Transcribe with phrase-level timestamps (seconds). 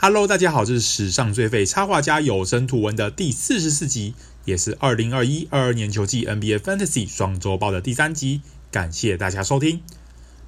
[0.00, 8.42] Hello，大家好，这是史上最废插画家有声图文的第四十四集，也是二零二一二二年球季 NBA Fantasy 双周报的第三集。
[8.70, 9.82] 感谢大家收听。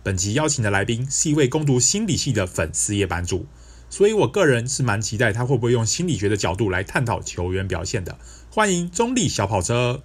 [0.04, 3.46] 本集邀请的来宾是一位攻读心理系的粉丝夜版主，
[3.88, 8.18] 所以我个人是蛮期待他会不会用心理学的角度来探讨球员表现的。
[8.52, 10.04] 欢迎中立小跑车。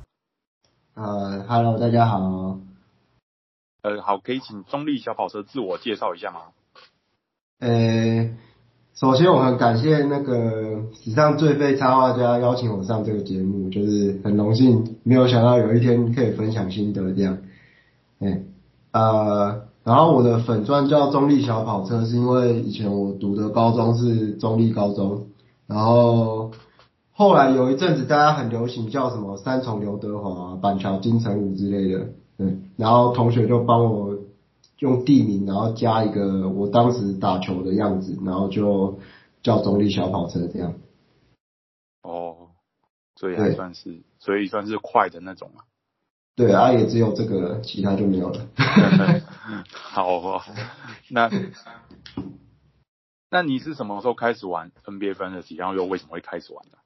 [0.95, 2.59] 呃，Hello，大家好。
[3.83, 6.41] 呃，好，可以请中立小跑车自我介绍一下吗？
[7.59, 8.35] 呃。
[8.95, 17.39] 首先，我很感谢那个史上最废插画家邀请我上这个节目，就是很荣幸，没有想到有一天可以分享心得这样。
[18.21, 18.43] 哎，
[18.93, 25.25] 呃，然后我的粉钻叫中立小跑车，是因为以前我读的高中是中立高中，
[25.67, 26.51] 然后
[27.11, 32.05] 后来有一阵子大家很流行叫什么三重刘德华、板桥金城武之类的，
[32.37, 34.14] 对，然后同学就帮我。
[34.79, 38.99] 用地名，然后加一个我当时打球的样子，然后就
[39.41, 40.75] 叫中立小跑车这样。
[42.01, 42.49] 哦，
[43.15, 45.63] 所以还算是，所以算是快的那种嘛。
[46.35, 48.47] 对啊，也只有这个，其他就没有了。
[49.71, 50.41] 好哦，
[51.09, 51.29] 那
[53.31, 56.77] 那你是什么时候开始玩 NBA Fantasy，然后又为什么会开始玩呢？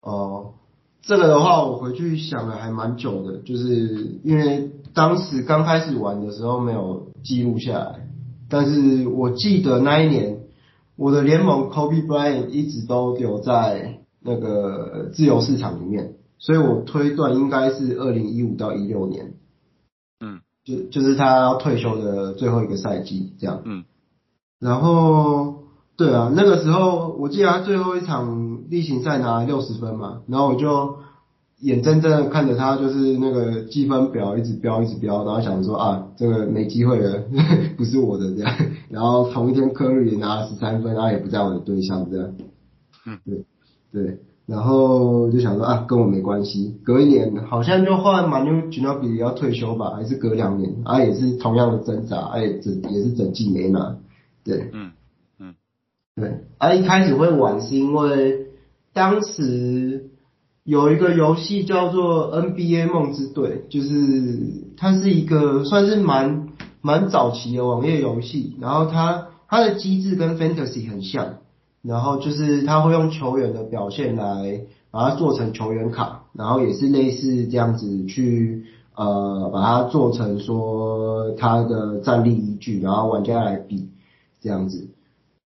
[0.00, 0.54] 哦。
[1.02, 8.08] 这个的话，我回去想了还蛮久的，就是因为当时刚开始玩的时候没有记录下来，
[8.48, 10.40] 但是我记得那一年
[10.96, 19.34] 我的联盟 Kobe Bryant 一直都留在那个自由市场里面，所以我推断应该是二零一五到一六年，
[20.18, 23.84] 嗯，就就是他要退休的最后一个赛季这样，嗯，
[24.58, 25.62] 然后
[25.96, 28.45] 对啊，那个时候我记得他最后一场。
[28.68, 30.96] 例行赛拿六十分嘛，然后我就
[31.60, 37.22] 眼睁睁的看着他就是那个积分表一直飙一直飙，然后想说啊，这个没机会了，
[37.78, 38.54] 不是我的这样。
[38.90, 42.34] 然后同一天科瑞也拿了十三分，然后也不在我的队上这样。
[43.06, 43.44] 嗯，对
[43.90, 46.76] 对，然后就想说啊，跟我没关系。
[46.84, 53.96] 隔一年好像就换马纽吉诺比利要退休吧，还是隔两年啊，也是同样的挣扎，哎，整也是整季没拿。
[54.44, 54.92] 对，嗯
[55.38, 55.54] 嗯，
[56.16, 58.45] 对，啊，一开始会玩是因为。
[58.96, 60.08] 当时
[60.64, 66.48] 有一个游戏叫做 NBA 梦之队，就是它是一个算是蛮
[66.80, 71.40] 蛮早期的网页游戏，然后它它的机制跟 Fantasy 很像，
[71.82, 78.64] 然后就是它会用球员的表现来把它做成球员卡，然后也是类似这样子去
[78.94, 83.90] 呃把它做成说它的战力依据，然后玩家来比
[84.40, 84.88] 这样子。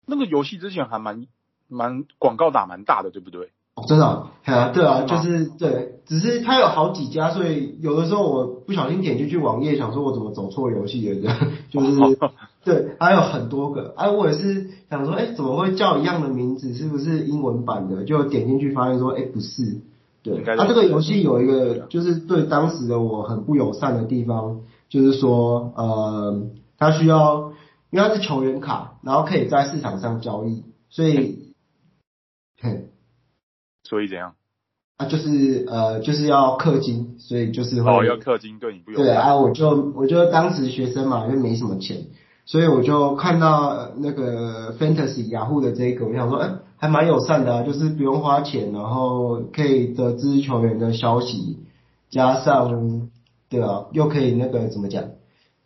[0.05, 1.27] 那个游戏之前还蛮。
[1.67, 3.49] 蛮广告打蛮大的，对不对？
[3.75, 11.37] 哦，真的啊，啊，对啊，就是对，只是它有好几家，所以有的时候我不小心点进去网页，想说我怎么走错游戏了，这 样
[11.69, 12.17] 就是
[12.65, 16.73] 对，还有很多个，哎、啊，我也是想说，哎，怎么会叫一样的名字？
[16.73, 18.03] 是不是英文版的？
[18.03, 19.79] 就点进去发现说，哎，不是，
[20.23, 26.41] 对，它、啊、这个游戏有一个就是对当时的我很不友善的地方，就是说，呃，
[26.79, 27.51] 它需要，
[27.91, 31.45] 因为它是球员卡，然后可以在市场上交易，所以。
[33.87, 34.33] 嘿，所以怎样？
[34.97, 42.07] 啊，就是呃，就是要氪金，所以就是会哦，要氪金，对你不用对啊，我就我就当时学生嘛，就没什么钱，
[42.45, 51.59] 所以我就看到那个 Fantasy 雅虎的这个，我想说，哎、欸，还蛮友善的啊，就是不用花钱，然后可以得知球员的消息，
[52.09, 53.09] 加上
[53.49, 55.03] 对啊，又可以那个怎么讲，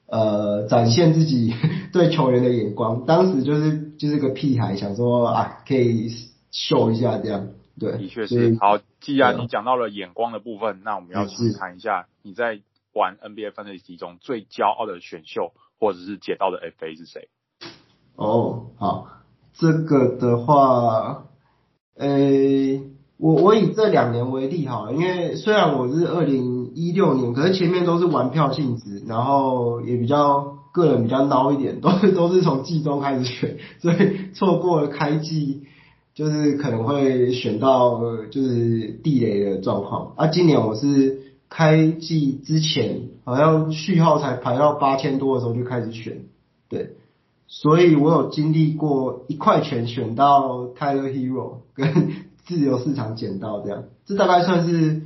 [0.07, 1.53] 呃，展现自己
[1.93, 3.05] 对球员的眼光。
[3.05, 6.09] 当时就是就是个屁孩，想说啊，可以。
[6.53, 7.47] 秀一下这样，
[7.81, 8.55] 对，的确是。
[8.59, 12.61] 好，既然你讲到了眼光的部分，那我们要去谈一下你在
[12.93, 17.29] 玩 NBA Fantasy 中最骄傲的选秀或者是捡到的 FA 是谁？
[18.15, 19.07] 哦，好，
[19.53, 21.23] 这个的话，
[21.97, 22.83] 诶、欸，
[23.17, 35.63] 我我以这两年为例哈，因为虽然我是二零一六年，可是前面都是玩票性质，然后也比较个人比较孬一点，都是都是从季中开始选，所以错过了开季。
[36.13, 37.99] 就是可能会选到
[38.29, 40.28] 就是地雷的状况啊。
[40.28, 46.25] 今年我是开季之前，好像序号才排到八千多的时候就开始选，
[46.69, 46.96] 对，
[47.47, 52.13] 所以我有经历过一块钱选到 Tyler Hero 跟
[52.46, 55.03] 自由市场捡到这样，这大概算是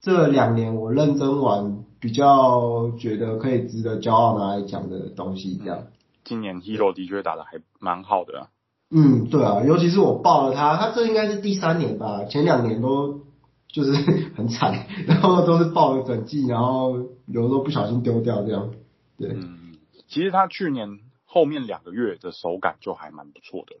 [0.00, 5.86] 这两年我认真玩比较觉得可以值得骄傲拿来讲的东西这样。
[6.24, 8.48] 今年 Hero 的确打得还蛮好的啊。
[8.90, 13.20] 嗯，对啊，尤其是我报了他，他这应该是第三年吧，前两年都
[13.68, 13.92] 就是
[14.34, 16.96] 很惨， 然后都是报了整季，然后
[17.26, 18.72] 有的时候不小心丢掉这样。
[19.18, 19.76] 对，嗯，
[20.08, 23.76] 其实他去年后面两个月的手感就还蛮不错的。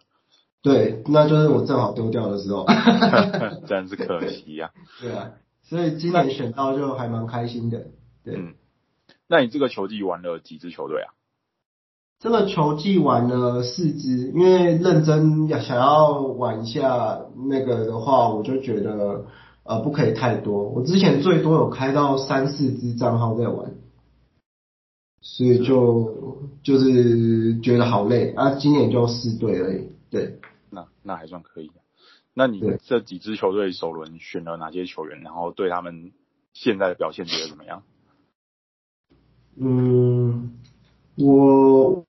[0.60, 2.66] 对，那就是我正好丢掉的时候。
[3.66, 5.00] 真是可惜呀、啊。
[5.00, 5.30] 对啊，
[5.62, 7.86] 所以今年选到就还蛮开心的。
[8.24, 8.34] 对。
[8.36, 8.54] 嗯。
[9.28, 11.12] 那你这个球季玩了几支球队啊？
[12.20, 19.26] 这个球季玩了四支，因为认真要想要玩一下那个的话，我就觉得
[19.62, 20.64] 呃不可以太多。
[20.68, 23.72] 我之前最多有开到三四支账号在玩，
[25.20, 28.56] 所以就就是觉得好累啊。
[28.56, 30.40] 今年就四队而已，对。
[30.70, 31.70] 那那还算可以。
[32.34, 35.20] 那你这几支球队首轮选了哪些球员？
[35.20, 36.10] 然后对他们
[36.52, 37.84] 现在的表现觉得怎么样？
[39.56, 40.58] 嗯，
[41.16, 42.07] 我。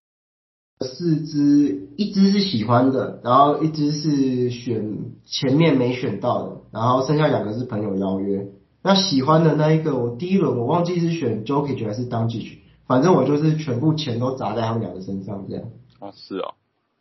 [0.85, 8.47] 四只，一只是喜欢的，然后一只是选前面没选到的，然后剩下两个是朋友邀约。
[8.81, 15.65] 那喜欢的那一个，我第一轮我忘记是选 Jokic 还是 Doncic，反正我就是全部钱都砸在他们两个身上这样。
[15.99, 16.53] 哦，是哦。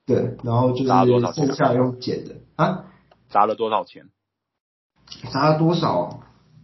[0.05, 2.87] 对，然后就是剩下用捡的啊。
[3.29, 4.07] 砸了多少钱？
[5.33, 6.19] 砸了多少？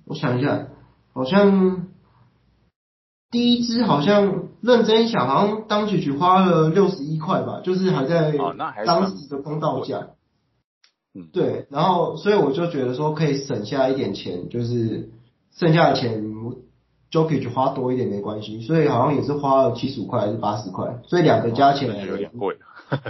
[0.05, 0.66] 我想一下，
[1.12, 1.87] 好像。
[3.35, 8.33] 第一支好像认真想，好像当曲曲花了六十一块吧，就是还在
[8.87, 10.11] 当时的公道价。
[11.17, 15.11] 嗯，对，然后所以我就觉得说可以省下一点钱，就是
[15.51, 16.25] 剩下的钱
[17.11, 22.57] Jokic 花多一点没关系，所以好像也是花了七十五块还是八十块，所以两个加起来有点贵。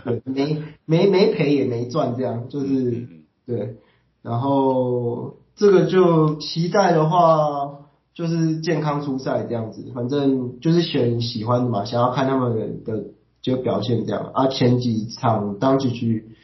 [0.06, 3.06] 对，没没没赔也没赚，这样就是
[3.46, 3.76] 对，
[4.22, 7.83] 然后这个就期待的话。
[8.14, 13.06] 就是健康出赛这样子，反正就是选喜欢的嘛，想要看他们的
[13.42, 14.30] 就表现这样。
[14.32, 16.36] 啊，前几场当季局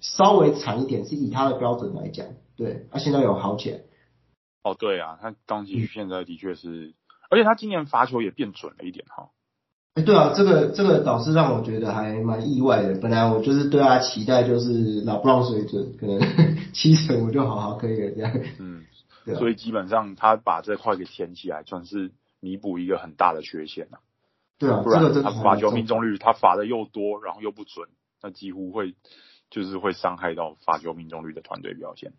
[0.00, 3.78] 稍微惨一点，是以他的标准来讲，对，啊，现在有好起来。
[4.64, 6.94] 哦，对啊，他当季局现在的确是，嗯、
[7.30, 9.30] 而且他今年罚球也变准了一点哈。
[9.94, 12.98] 哎、欸，对啊，这个这个倒是让我觉得还蛮意外的。
[13.00, 16.20] 本来我就是对他期待就是老布朗水准，可能
[16.74, 18.32] 七成我就好好可以了这样。
[18.58, 18.82] 嗯。
[19.36, 23.98] 所以基本上他把这块给填起来，算是弥补一个很大的缺陷了。
[24.58, 27.88] 对啊，不然他罚球命中率他罚的又多，然后又不准，
[28.22, 28.94] 那几乎会
[29.50, 32.12] 就是会伤害到罚球命中率的团队表现。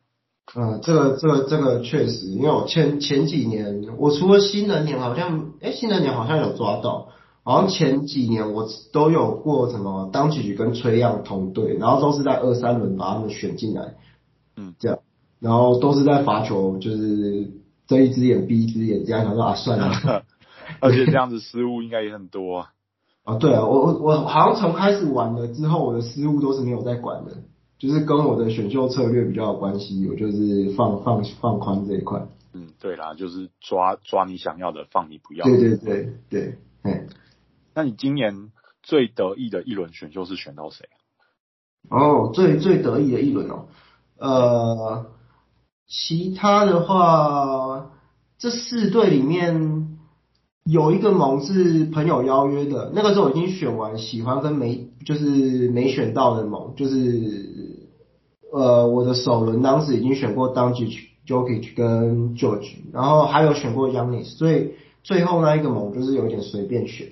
[0.55, 7.09] 嗯，这个这个这个确实，因为我前前几年，我除了新人年好像，哎，新人年好像有抓到，
[7.43, 13.95] 好像前几年我都有过什么当曲曲跟崔样同队，然后都是在二三轮把他们选进来，
[14.55, 14.99] 嗯，这样。
[15.39, 17.51] 然后都是在罚球，就是
[17.87, 20.23] 睁一只眼闭一只眼这样，想说啊算了，
[20.81, 22.73] 而且这样子失误应该也很多啊。
[23.23, 27.43] 啊对啊，我我我好像从开始玩了之后，我的失误都是没有在管的，
[27.77, 32.27] 就是跟我的选秀策略比较有关系，我就是放放放宽这一块。
[32.53, 35.51] 嗯，对啦，就是抓抓你想要的，放你不要的。
[35.51, 37.05] 对对对对，哎，
[37.75, 38.51] 那你今年
[38.81, 40.89] 最得意的一轮选秀是选到谁？
[41.89, 43.67] 哦，最最得意的一轮哦，
[44.17, 45.05] 呃。
[45.89, 47.89] 其他的话，
[48.37, 49.97] 这四队里面
[50.63, 57.89] 有一个盟是朋友邀约的，那个时候已经选完，喜欢跟没就是没选到的盟，就是
[58.53, 60.85] 呃我的首轮当时已经选过 d o n j、
[61.25, 67.07] Jokic 跟 George，然后还有选过 Younis，所以最后那一个盟就是有点随便选，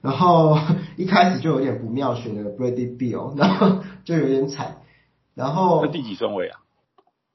[0.00, 0.58] 然后
[0.96, 4.78] 一开始就有点不妙，选了 Brady Beal，然后就有点惨，
[5.36, 6.59] 然后第几顺位啊？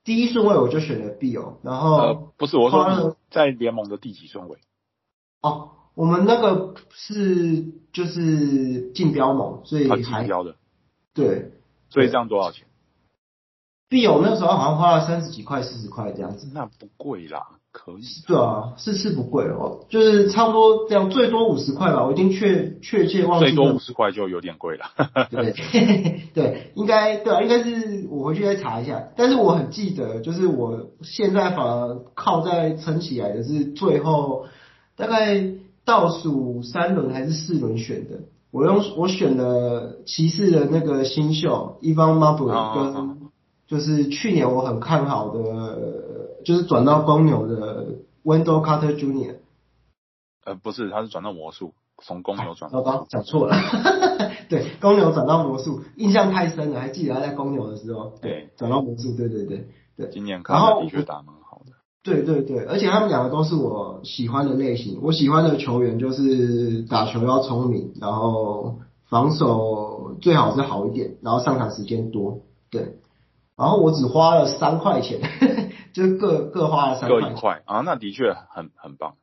[0.05, 4.59] 第一顺位我就选了 Beal，然后呃不是我说在联盟的第几顺位？
[5.41, 10.55] 哦，我们那个是就是竞标盟，所以还竞标的，
[11.13, 11.51] 对，
[11.89, 12.67] 所以这样多少钱
[13.89, 17.59] ？Beal 那时候好像花了三十几块、四十块这样子，那不贵啦。
[17.77, 23.48] 可以，对啊，是是不贵哦，就是差不多这样，最多五十块吧，我已经确确切忘记。
[23.48, 24.86] 最多五十块就有点贵了。
[25.29, 25.53] 对
[26.34, 29.10] 对，应该对啊，应该是我回去再查一下。
[29.17, 34.46] 但是我很记得，就是我现在反而靠在撑起来的是最后
[34.96, 35.44] 大概
[35.84, 38.20] 倒数三轮还是四轮选的，
[38.51, 43.17] 我用我选了骑士的那个新秀 Evan Mobley 跟
[43.67, 46.04] 就是去年我很看好的。
[46.45, 47.87] 就是转到公牛的
[48.23, 49.35] Wendell Carter Jr.，
[50.45, 51.73] 呃，不是，他是转到魔术，
[52.03, 52.71] 从公牛转。
[52.71, 53.55] 刚刚讲错了，
[54.47, 60.09] 对，公牛转到魔术，印象太深了，还记得他在公牛的时候，对，转到魔术，对对对对。
[60.11, 61.71] 今年看的确打蛮好的。
[62.03, 72.99] 对对对，而且他们两个都是我喜欢的类型，我喜欢的球员就是打球要聪明，然后防守最好是好一点，然后上场时间多，对。
[73.57, 75.21] 然后我只花了三块钱。
[75.95, 79.13] 就是各各花了三块，各一块啊，那的确很很棒。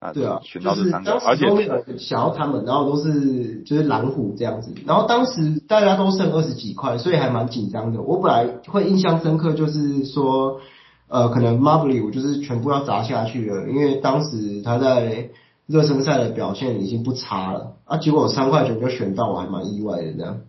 [0.00, 8.00] 啊，对啊，选到这三个，而且想要他们，然后都是就是蓝虎这样子，然后当时大家都剩二十几块，所以还蛮紧张的。
[8.00, 10.60] 我本来会印象深刻，就是说，
[11.08, 15.30] 呃，可能 Mobley 我就是全部要砸下去了，因为当时他在
[15.66, 20.40] 热身赛的表现已经不差了，啊，结果三块九就选到，我还蛮意外的这样。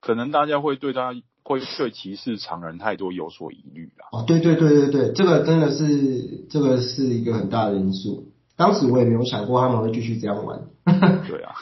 [0.00, 1.14] 可能大家会对他
[1.44, 4.08] 会对骑士常人太多有所疑虑啦。
[4.12, 8.32] 哦，对对对对对，这个真的是这个是一个很大的因素。
[8.56, 10.62] 当时我也没有想过他们会继续这样玩。
[11.28, 11.54] 对啊，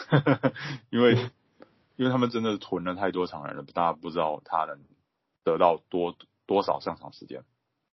[0.91, 1.19] 因为
[1.97, 4.79] 因为他们真的囤了太多常人了，大家不知道他能
[5.45, 6.15] 得到多
[6.47, 7.43] 多少上场时间。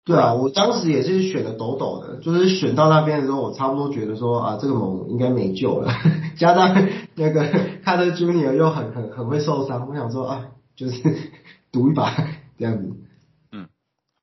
[0.05, 5.91] 对啊，我当时也是选的抖抖的，就是选到那边的时候，我差不多觉得说啊，这个盟应该没救了。
[6.37, 6.75] 加上
[7.15, 7.43] 那个
[7.83, 11.01] 卡特 Junior 又很很很会受伤，我想说啊，就是
[11.75, 12.15] 赌一把
[12.57, 12.93] 这样子。
[13.51, 13.67] 嗯，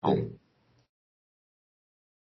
[0.00, 0.30] 对。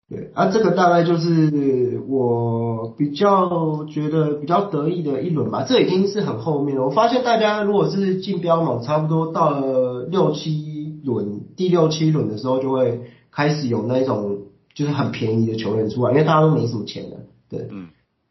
[0.09, 5.65] 对啊，这个大概就是我比较觉得比较得意的一轮吧。
[5.67, 6.85] 这已经是很后面了。
[6.85, 14.43] 我发现大家如果是竞标嘛，差不多到了六七轮，第六七轮的时候，就会开始有那种
[14.73, 17.17] 就是很便宜的球员出来，因为大家都没什么钱的。
[17.49, 17.89] 对，嗯。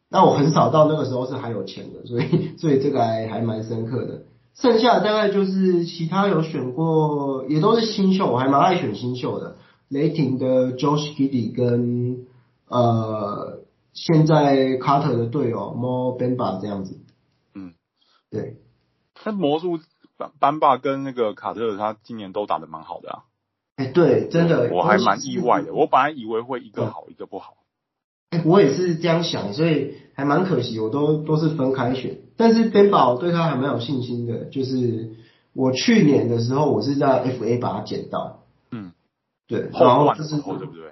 [0.09, 4.23] 那我很少到那个时候是还有钱的，所以所以这个还还蛮深刻的。
[4.57, 9.57] 剩下大概就是其他有选过，也都是新秀，我还蛮爱选新秀的。
[9.89, 12.27] 雷霆的 Josh Giddey 跟
[12.67, 13.61] 呃
[13.93, 16.99] 现在卡特的队友 Mo Bamba 这样子，
[17.55, 17.75] 嗯，
[18.31, 18.57] 对。
[19.25, 19.79] 那魔术
[20.17, 23.23] 班班霸跟那个卡特，他今年都打得蛮好的啊。
[23.77, 25.75] 哎，对，真的，我还蛮意外的。
[25.75, 27.59] 我本来以为会一个好一个不好。
[28.31, 32.19] 哎，我也是这样想，所以还蛮可惜，我都都是分开选。
[32.37, 35.11] 但是 Bamba 我对他还蛮有信心的，就是
[35.55, 38.41] 我去年的时候，我是在 FA 把他捡到。
[38.71, 38.93] 嗯。
[39.49, 40.91] 对，然后这是后对不对？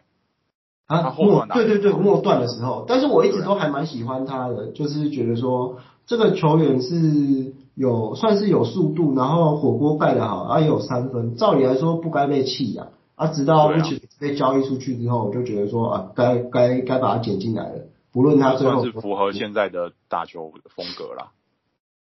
[0.87, 21.33] 啊，末对对对末段的时候，但是我一直都还蛮喜欢他的，就是觉得说这个球员是有算是有速度，然后火锅盖得好，啊也有三分，照理来说不该被弃养啊，直到目前被交易出去之后，我就觉得说啊，该该该把他捡进来了，不论他最后算是符合现在的打球风格啦。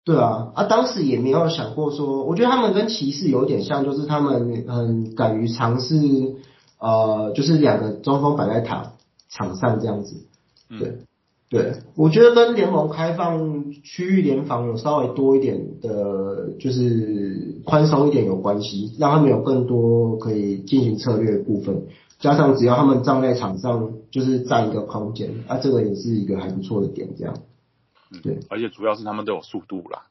[0.02, 5.94] 对啊，啊，当时也没有想过说，我觉得他们跟骑士有点像，就是他们很敢于尝试，
[6.80, 8.94] 呃，就是两个中锋摆在场
[9.28, 10.26] 场上这样子。
[10.68, 10.98] 对，嗯、
[11.50, 21.84] 对，我觉得跟联盟开放区域联防有稍微多一点的，就是宽松一点有关系，让他们有更多可以进行策略的部分，
[22.20, 27.34] 加上只要他们站在场上，就是占一个空间，啊，这个也是一个还不错的点，这样。
[28.22, 30.06] 对，而且主要是他们都有速度啦。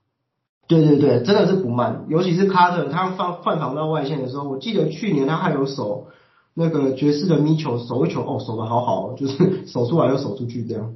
[0.68, 6.08] 对对对，真的是不慢，尤其是卡特，他放换防到外线的时候，我记得去年他还有守
[6.54, 10.96] 那个爵士的咪球，守一球哦，守得好好，就是守出来又守出去这样。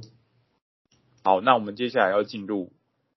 [1.22, 2.72] 好，那我们接下来要进入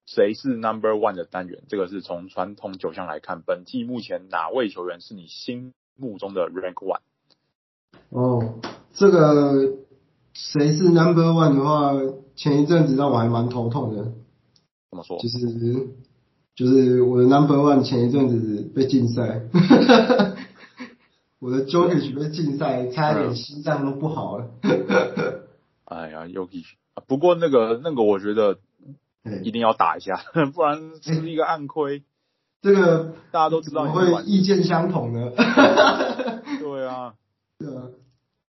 [0.05, 7.01] 谁是 Number One 的单元，这个是从传统九项来看，本季目前哪位球员是你心目中的 Rank One？
[8.09, 8.55] 哦，
[8.93, 9.75] 这个。
[10.39, 11.93] 谁是 number one 的话，
[12.35, 14.03] 前一阵子让我还蛮头痛的。
[14.91, 15.17] 怎么说？
[15.19, 15.87] 就是
[16.55, 19.41] 就是我的 number one 前一阵子被禁赛，
[21.41, 24.47] 我的 Jokic 被禁赛，差点心脏都不好了。
[25.85, 26.65] 哎呀，Jokic，
[27.07, 28.59] 不过那个那个我觉得
[29.41, 30.21] 一定要打一下，
[30.53, 32.03] 不然是一个暗亏。
[32.61, 35.33] 这个大家都知道你会意见相同的。
[37.59, 37.89] 对啊。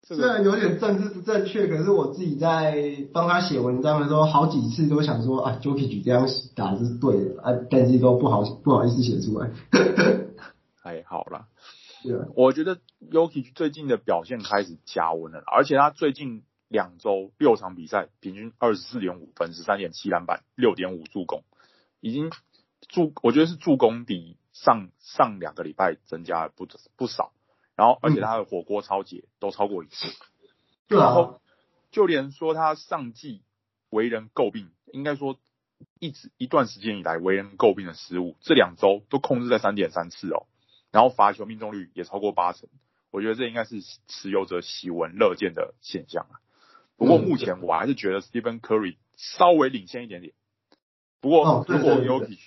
[0.02, 9.52] 虽然有点政治不正确，可是我自己在帮他写文章的时候，好几次都想说啊，Jokic 这样打是对的啊，但是都不好不好意思写出来。
[10.82, 11.48] 还好啦，
[12.04, 12.80] 对啊，我觉得
[13.12, 21.44] Jokic 最近的表现开始加温了，而且他最近两周六场比赛，平均二十四点五分，十三点七篮板，六点五助攻，
[22.00, 22.32] 已经
[22.88, 27.32] 助我觉得是助攻比上上两个礼拜增加了不不少。
[27.80, 30.10] 然后，而且他的火锅超解都超过一次。
[30.90, 31.06] 对啊。
[31.06, 31.42] 然后，
[31.92, 33.42] 就连说他上季
[33.90, 35.40] 为人诟病，应该说
[35.98, 40.48] 一直一段时间以来为人诟病的失误，这两周都控制在三点三次哦。
[40.92, 42.68] 然后罚球命中率也超过八成，
[43.12, 43.78] 我觉得这应该是
[44.10, 46.44] 持有者喜闻乐见的现象啊。
[46.98, 50.34] 不过目前我还是觉得 Stephen Curry 稍微领先一点点。
[51.22, 52.42] 不过如果 Jokic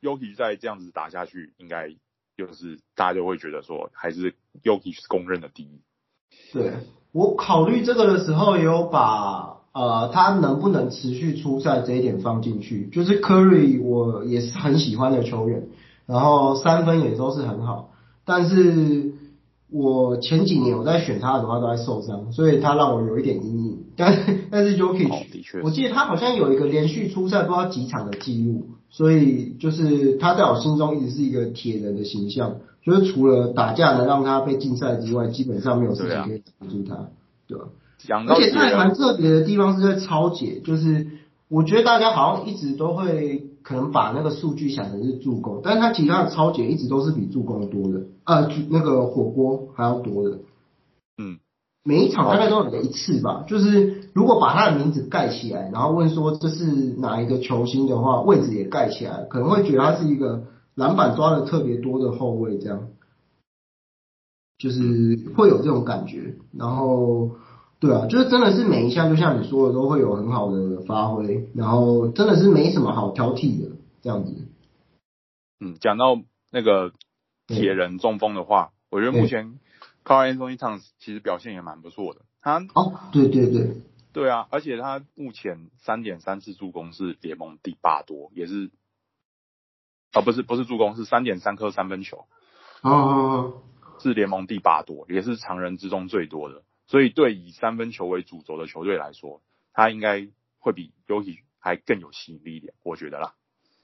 [0.00, 1.96] Jokic 再这样子打下去，应该。
[2.38, 5.80] 就是大家就会觉得说，还是 Yogi 是公认的第一。
[6.52, 6.74] 对，
[7.10, 12.86] 我考虑这个的时候，也有把呃他能不能持续出赛这一点放进去。
[12.92, 15.66] 就是 Curry 我也是很喜欢的球员，
[16.06, 17.90] 然后三分也都是很好，
[18.24, 19.14] 但是
[19.68, 23.84] 我前几年我在选他的话都在受伤，所以他让我有一点阴影。
[23.96, 32.56] 但但是 Jokic，、哦、的确，我记得他好像有一个连续出赛不知道几场的记录，所以就是他在我心中一直是一个铁人的形象。
[32.84, 37.08] 就是除了打架能让他被禁赛之外，基本上没有事情可以挡住他，
[37.46, 37.66] 对吧？
[37.66, 41.06] 啊、而且他还蛮特别的地方是在超解，就是
[41.48, 43.44] 我觉得大家好像一直都会。
[43.60, 50.38] 可能把那个数据想成是助攻，但是他其他的超解一直都是比助攻多的，呃，那个火锅还要多的。
[51.18, 51.36] 嗯，
[51.84, 53.44] 每一场大概都有一次吧。
[53.48, 60.44] 就是如果把他的名字盖起来，然后问说这是哪一个球星的话，位置也盖起来，可能会觉得他是一个
[60.74, 62.88] 篮板抓的特别多的后卫，这样，
[64.58, 66.36] 就是会有这种感觉。
[66.52, 67.32] 然后。
[67.80, 74.34] 对啊，就是真的是每一项，就像你说的，都会有很好的发挥，然后真的是没什么好挑剔的这样子。
[75.60, 76.20] 嗯，讲到
[76.50, 76.90] 那个
[77.46, 79.60] 铁人中锋的话，我觉得目前
[80.08, 82.22] Karl-Anthony Towns 其实表现也蛮不错的。
[82.40, 83.82] 他哦，对对对，
[84.14, 88.70] 对啊，而且他目前三点三次助攻是联盟第八多，也是
[90.12, 92.24] 啊、哦，不是不是助攻，是三点三颗三分球，
[92.80, 93.62] 哦，哦，哦，
[93.98, 96.62] 是联盟第八多，也是常人之中最多的。
[96.86, 99.42] 所以，对以三分球为主轴的球队来说，
[99.74, 100.26] 他应该
[100.58, 103.34] 会比 Jokic 还更有吸引力一点，我觉得啦。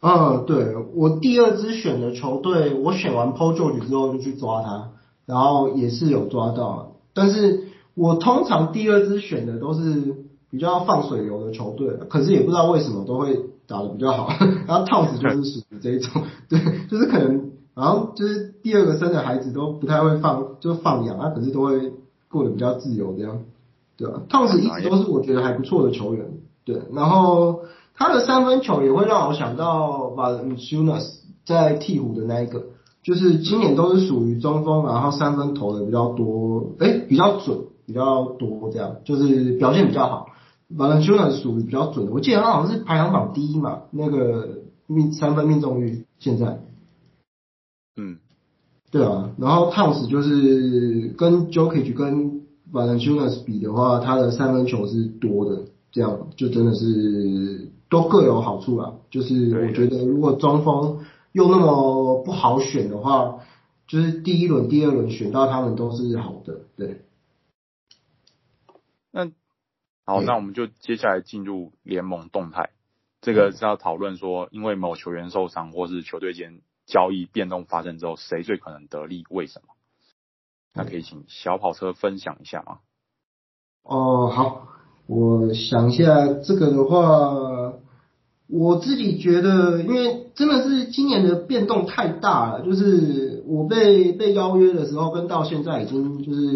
[0.00, 4.92] 嗯，对，我第二支选的球队，我选完 Paul George 之后就去抓他，
[5.26, 6.96] 然后也是有抓到。
[7.12, 10.16] 但是我通常第二支选的都是
[10.50, 14.28] 比较放水流的球队，可是也不知道为什么都会打得比较好。
[14.66, 16.58] 然后 Toss 就是属于这一种， 对，
[16.90, 21.92] 就是可能，然后就是第二个生的孩子都不太会放，就放养，他可是都会。
[22.30, 23.42] 过得比较自由，这样，
[23.96, 26.26] 对吧？Towns 一直都是我觉得还不错的球员，
[26.64, 26.82] 对。
[26.92, 27.60] 然后
[27.94, 32.64] 他的三分球也会让我想到 Valanciunas 在鹈鹕的那一个，
[33.04, 40.26] 就是今年都是属于中锋，然后三分投的比较多，诶，比较准，比较多这样，就是表现比较好。
[40.76, 46.58] Valanciunas 属于比较准的，我记得他好像是排行榜第一嘛，那个命三分命中率现在，
[47.96, 48.18] 嗯。
[48.90, 58.92] 对啊，然后 Towns 就是跟 Jokic 跟 Valanciunas 比的话，他的三分球是多的，这样就真的是都各有好处啦。
[59.10, 61.00] 就是我觉得如果中锋
[61.34, 63.40] 又那么不好选的话，
[63.86, 66.60] 就是第一轮、第二轮选到他们都是好的。
[66.76, 67.02] 对。
[69.10, 69.26] 那
[70.06, 72.70] 好，那我们就接下来进入联盟动态，
[73.20, 76.62] 这个是要讨论说，因为某球员受伤或是球队间。
[76.86, 79.24] 交易变动发生之后，谁最可能得利？
[79.30, 79.68] 为什么？
[80.74, 82.80] 那可以请小跑车分享一下吗？
[83.84, 84.68] 哦，好，
[85.06, 87.32] 我想一下这个的话，
[88.56, 96.54] 我自己觉得，因为真的是今年的变动太大了，就是我被被邀约的时候，跟到现在已经就是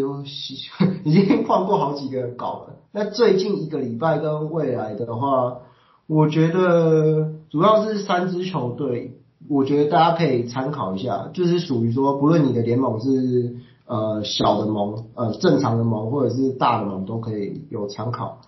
[1.04, 2.76] 已经换过好几个稿了。
[2.92, 5.58] 那最近一个礼拜跟未来的话，
[6.06, 9.16] 我觉得主要是三支球队。
[9.48, 13.56] 我觉得大家可以参考一下，就是属于说，不论你的联盟是
[13.87, 18.40] 呃小的盟，呃正常的盟，或者是大的盟，都可以有参考。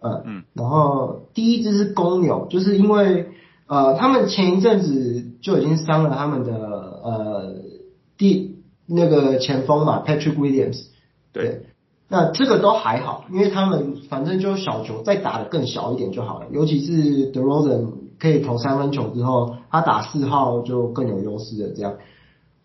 [0.00, 3.28] 呃、嗯，然后第一只是公牛，就是因为
[3.66, 7.54] 呃他们前一阵子就已经伤了他们的呃
[8.16, 8.56] 第
[8.86, 10.86] 那个前锋嘛，Patrick Williams。
[11.32, 11.66] 对，
[12.08, 18.08] 那这个都还好，因为他们反正就小球再打得更小一点就好了，尤其是 DeRozan。
[18.20, 21.68] 可以投三分球之后，他打四号就更有优势了。
[21.72, 21.98] 这样，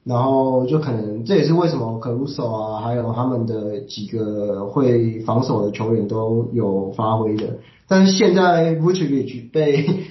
[0.04, 7.60] 然后就可能这也是为什么 Caruso 啊，还有他们的几个会防守的球员都有发挥的。
[7.88, 10.08] 但是现在 Vucevic 被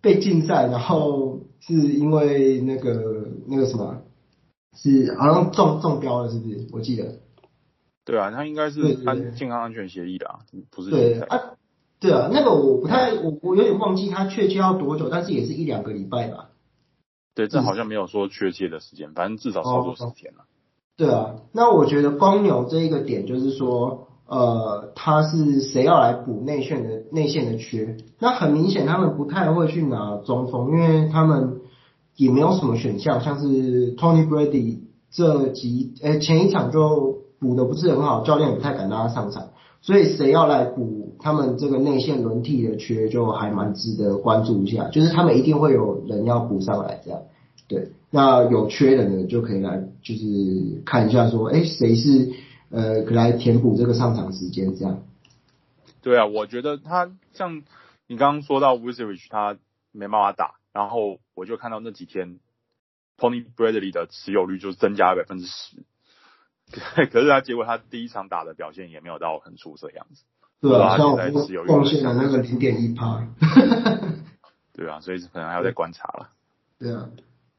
[0.00, 3.98] 被禁赛，然后是因为那个那个什么，
[4.74, 6.66] 是好像中中标了，是不是？
[6.72, 7.16] 我记得。
[8.04, 10.38] 对啊，他应该是安健康安全协议的啊，
[10.70, 11.40] 不是对啊。
[11.98, 16.50] 对啊，那个我不太，我我有点忘记他确切要多久，但是也是一两个礼拜吧。
[17.36, 20.44] 对，这好像没有说确切的时间，反正至少超过十天了。
[20.96, 27.98] 对啊，那我觉得公牛这一个点就是说，呃，他是谁要来补内线的内线的缺？
[28.18, 31.60] 那很明显他们不太会去拿中锋，因为他们
[32.16, 34.78] 也没有什么选项，像是 Tony Bradley
[35.10, 39.50] 这几，诶前一场就补的不是很好，教练也不太敢让他上场。
[39.82, 44.88] 所以谁要来补他们这个内线轮替的缺，就还蛮值得关注一下。
[44.88, 47.22] 就是他们一定会有人要补上来，这样。
[47.68, 52.32] 对，那有缺的呢，就可以来就是看一下说，哎，谁是
[52.70, 55.02] 呃可来填补这个上场时间这样。
[56.02, 57.64] 对啊，我觉得他像
[58.06, 59.58] 你刚刚说到 Vucevic 他
[59.90, 62.38] 没办法打，然后我就看到那几天
[63.18, 65.82] Tony Bradley 的持有率就增加百分之十。
[67.10, 70.24] 可是他结果他第一场打的表现也没有到很出色的样子。
[70.60, 71.18] 对啊，像我
[71.66, 73.26] 贡献了那个零点一趴。
[74.74, 76.28] 对啊，所以可能还要再观察了。
[76.78, 77.08] 对啊，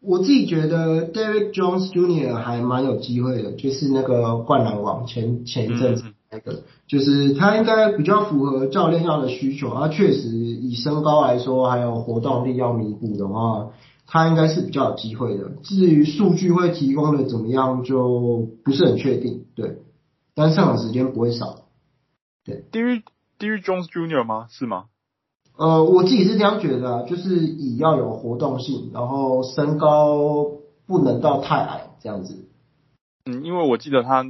[0.01, 2.35] 我自己觉得 Derrick Jones Jr.
[2.35, 9.73] 还蛮有机会的，就是那个灌篮王前前一阵子那个，嗯、就是他应该比较符合教练要的需求。
[9.73, 13.69] 他确实以身高来说，还有活动力要弥补的话，
[14.05, 15.49] 他应该是比较有机会的。
[15.63, 19.45] 至于数据会提供的怎么样，就不是很确定。
[19.55, 19.79] 对，
[20.35, 21.66] 但上场时间不会少。
[22.47, 23.03] 对，Derrick
[23.37, 24.23] Derrick Jones Jr.
[24.23, 24.47] 吗？
[24.49, 24.85] 是吗？
[25.57, 30.45] 呃，我自己是这样觉得啊，就是以要有活动性，然后身高
[30.87, 32.47] 不能到太矮这样子。
[33.25, 34.25] 嗯，因为我记得他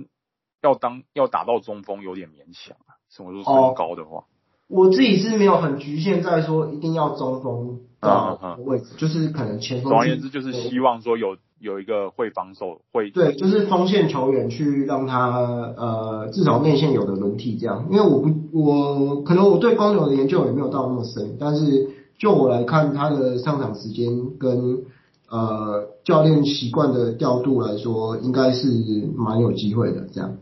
[0.61, 4.17] 要当要打到中锋有点勉强啊，什么说身高的话。
[4.19, 4.23] 哦
[4.69, 9.91] 我自己是没有很局限在说一定要中锋的位置，就是可能前锋。
[9.91, 13.09] 总而言之，就是希望说有有一个会防守会。
[13.11, 15.29] 对，就是锋线球员去让他
[15.77, 17.87] 呃至少内线有的轮替这样。
[17.89, 24.83] 因为我不我可能我对公牛的研究也没有到那么深，但是就我来看他的上场时间跟
[25.29, 28.67] 呃教练习惯的调度来说，应该是
[29.15, 30.37] 蛮有机会的这样。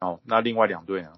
[0.00, 1.08] 好，那另外两队呢？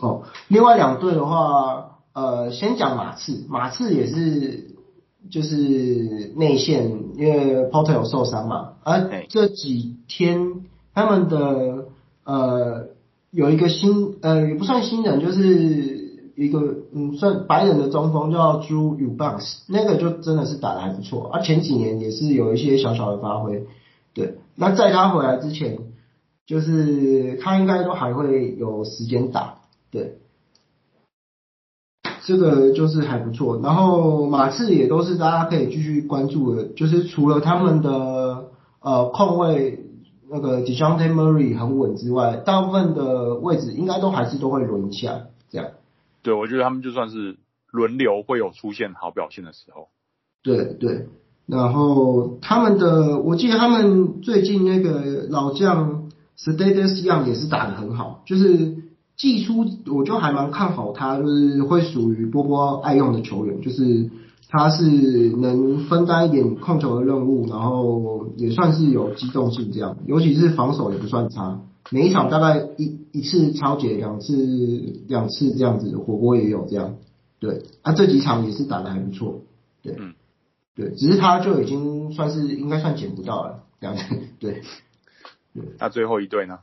[0.00, 4.75] 哦，另外两队的话，呃，先讲马刺，马刺也是
[5.30, 10.62] 就是内线，因为 Porter 有受伤嘛，而这几天
[10.94, 11.86] 他们的
[12.24, 12.88] 呃
[13.30, 23.66] 有一个新呃也不算新人，就是一个嗯算白人的中锋叫 Drew Eubanks，那个就真的是打的还不错，而前几年也是有一些小小的发挥，
[24.14, 25.78] 对，那在他回来之前。
[26.46, 29.56] 就是他应该都还会有时间打，
[29.90, 30.18] 对，
[32.26, 33.60] 这个就是还不错。
[33.62, 38.48] 然后马刺也都是大家可以继续关注的，就是除了他们的
[38.80, 39.84] 呃控卫
[40.28, 45.68] 那个 Dejounte Murray 很稳之外，大部分的位置应该都还是都会轮一下，这样。
[46.22, 47.36] 对，我觉得他们就算是
[47.70, 49.86] 轮流会有出现好表现的时候。
[50.42, 51.06] 对对，
[51.46, 56.02] 然后他们的，我记得他们最近那个老将。
[56.38, 58.76] Status Young 也是打得很好，就是
[59.16, 64.10] 季初我就还蛮看好他，就是会属于波波爱用的球员，就是
[64.48, 64.84] 他是
[65.30, 74.36] 能分担一点控球的任务，然后也算是有机动性这样，尤其是防守也不算差，每一场大概一一次超解，两次
[75.08, 76.96] 两次这样子，火锅也有这样，
[77.40, 79.40] 对，啊这几场也是打得还不错，
[79.82, 79.96] 对，
[80.74, 84.02] 对，只是他就已经算是应该算捡不到了这样子，
[84.38, 84.62] 对。
[85.78, 86.58] 那最后一队呢？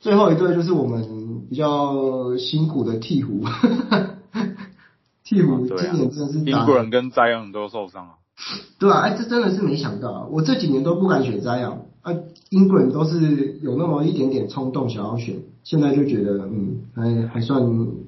[0.00, 3.42] 最后一队就是我们比较辛苦的鵜鹕，
[5.24, 8.12] 鵜鹕今年真的是英国人跟 Zion 都受伤了。
[8.78, 10.26] 对啊，哎，这真的是没想到啊！
[10.30, 12.12] 我这几年都不敢选 Zion 啊，
[12.50, 17.62] 英国人都是有那么一点点冲动想要选，现在就觉得嗯，还还算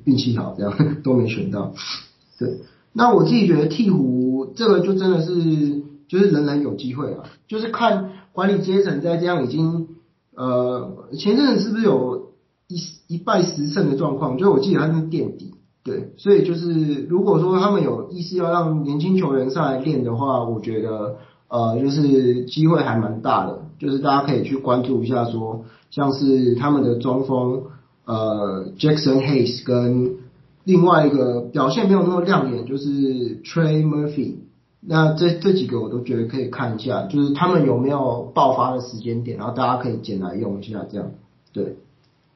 [0.05, 1.73] 运气好，这样 都没选到。
[2.39, 2.59] 对，
[2.93, 9.89] 那我自己觉得鵜鹕这个就真的是就是人人有机会啊，就是看管理阶层在这样已经。
[10.37, 12.33] 呃，前阵子是不是有
[12.69, 12.77] 一
[13.09, 14.37] 一败十胜的状况？
[14.37, 21.17] 就我记得他是垫底，对，所以就是如果说他们有意识要让年轻球员上来练的话，我觉得
[21.49, 27.63] 呃，就是机会还蛮大的，就是大家可以去关注一下说，说像是他们的中锋
[28.05, 30.17] 呃 Jackson Hayes 跟
[30.65, 34.35] 另外一个表现没有那么亮眼，就是 Trey Murphy。
[34.81, 41.13] 那这这几个我都觉得可以看一下，就是他们有没有爆发的时间点，然后大家可以捡来用一下，这样。
[41.53, 41.77] 对，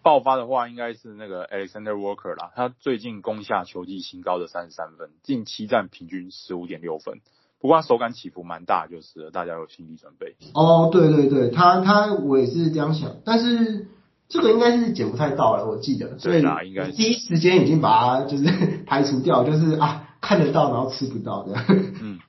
[0.02, 7.20] 爆发的话应该是那个 Alexander Walker 啦，他最近攻下球季新高的三十三分，近七战平均十五点六分，
[7.60, 10.36] 不过他手感起伏蛮大，就是大家有心理准备。
[10.54, 13.88] 哦，对对对，他他我也是这样想，但是
[14.30, 18.44] 这个应该是捡不太到了，我记得，所以应该第一时间已经把它就是
[18.86, 21.54] 排除掉，就是啊看得到然后吃不到的。
[21.68, 22.19] 嗯。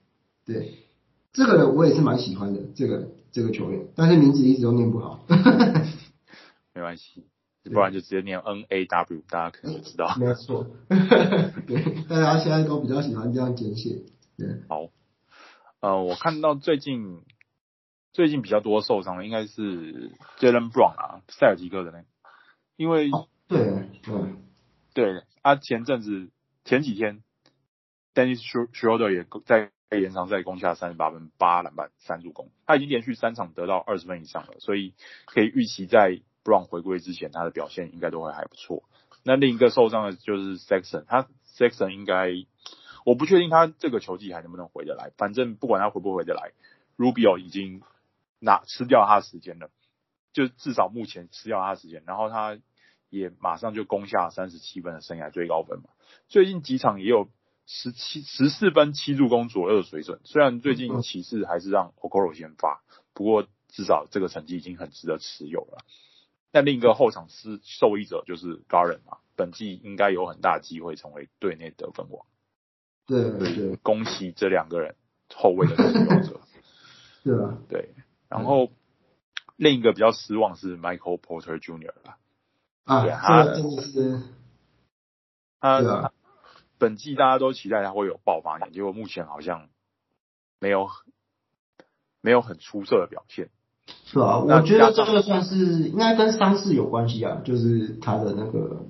[0.45, 0.73] 对，
[1.34, 5.25] 这个我也是蛮喜欢的，这个这个球员，但是名字一直都念不好。
[6.73, 7.25] 没关系，
[7.63, 10.15] 不然就直接念 N A W，大家可能知道。
[10.19, 14.04] 没有错， 对，大家现在都比较喜欢这样简写。
[14.38, 14.89] 对，好，
[15.80, 17.21] 呃，我看到最近
[18.12, 22.06] 最近比较多受伤的应该是 Jaylen Brown 啊，塞尔提克的那个，
[22.77, 24.34] 因为、哦、对对
[24.93, 26.32] 对，他前阵子
[26.65, 27.21] 前几天
[28.15, 29.71] Dennis Schroeder 也在。
[29.91, 34.93] 被延长赛攻下三十八分、八篮板、三助攻，他已经连续三场得到二十分以上了，所以
[35.25, 38.84] 可以预期在 Brown 回归之前，他的表现应该都会还不错。
[39.25, 41.27] 那另一个受伤的就是 Sexton，他
[41.58, 42.32] Sexton 应该
[43.04, 46.54] 我不确定他这个球季还能不能回得来，反正不管他回不回得来
[46.97, 47.84] ，Rubio 已经
[48.39, 49.69] 拿吃掉他的时间了。
[50.32, 52.58] 就至少目前吃掉他的时间，然后他
[53.10, 55.89] 也马上就攻下三十七分的生涯最高分嘛。
[56.30, 57.30] 最近几场也有
[57.73, 62.81] 十七十四分七助攻左右的水准，虽然最近骑士还是让 Okoro 先发，
[63.13, 65.77] 不过至少这个成绩已经很值得持有了。
[66.51, 72.25] 但另一个后场是受益者就是 Garland 嘛，本季应该有很大机会成为队内得分王。
[73.07, 74.95] 对对对，恭喜这两个人
[75.34, 76.41] 后卫的持有者。
[77.23, 77.95] 对啊，对，
[78.27, 78.69] 然后
[79.55, 81.93] 另一个比较失望是 Michael Porter Jr.
[82.03, 82.17] 吧。
[82.84, 84.23] 啊，对他这个真的是，
[85.60, 86.11] 啊，
[86.82, 89.70] 本季大家都期待他会有爆发年，结果目前好像
[90.60, 90.89] 没有
[92.22, 93.52] 没有很出色的表现。
[94.06, 98.84] 是啊，我觉得这个算是应该跟伤势有关系啊，就是他的那个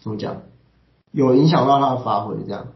[0.00, 0.44] 怎么讲，
[1.12, 2.72] 有影响到他的发挥这样。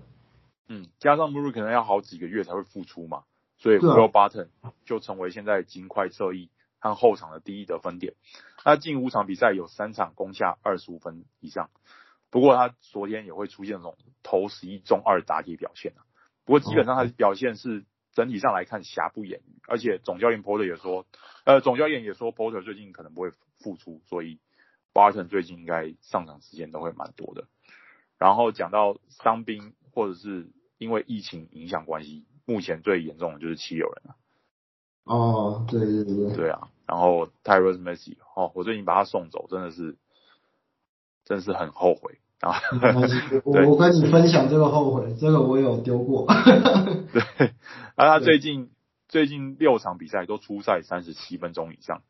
[0.68, 3.22] 嗯，加上 Murray 可能要好几个月才会复出嘛，
[3.56, 4.48] 所以 Will Barton
[4.84, 8.12] 就成为现在金块侧翼和后场的第一得分点。
[8.62, 11.70] 那近五场比赛有三场攻下二十五分以上，
[12.34, 16.02] 不过他昨天也会出现这种投十一中二打铁表现啊。
[16.44, 21.06] 不过基本上他的表现是整体上来看瑕不掩瑜，而且总教练 Porter 也说，
[21.44, 24.40] 呃，总教练也说 Porter 最近可能不会复出，所以
[24.92, 27.46] Barton 最近应该上场时间都会蛮多的。
[28.18, 34.16] 然后讲到伤兵或者是因为疫情影响关系，目前最严重的就是七六人了。
[35.04, 36.34] 哦，对对对对。
[36.34, 39.96] 对啊，然后 Tyrese Maxey 哦，我最近把他送走，真的是，
[41.24, 42.18] 真的是很后悔
[42.48, 42.60] 啊。
[43.44, 46.26] 我我跟你分享这个后悔，这个我有丢过。
[47.12, 47.52] 对，
[47.96, 48.70] 而他最近
[49.08, 52.02] 最近六场比赛都出赛三十七分钟以上。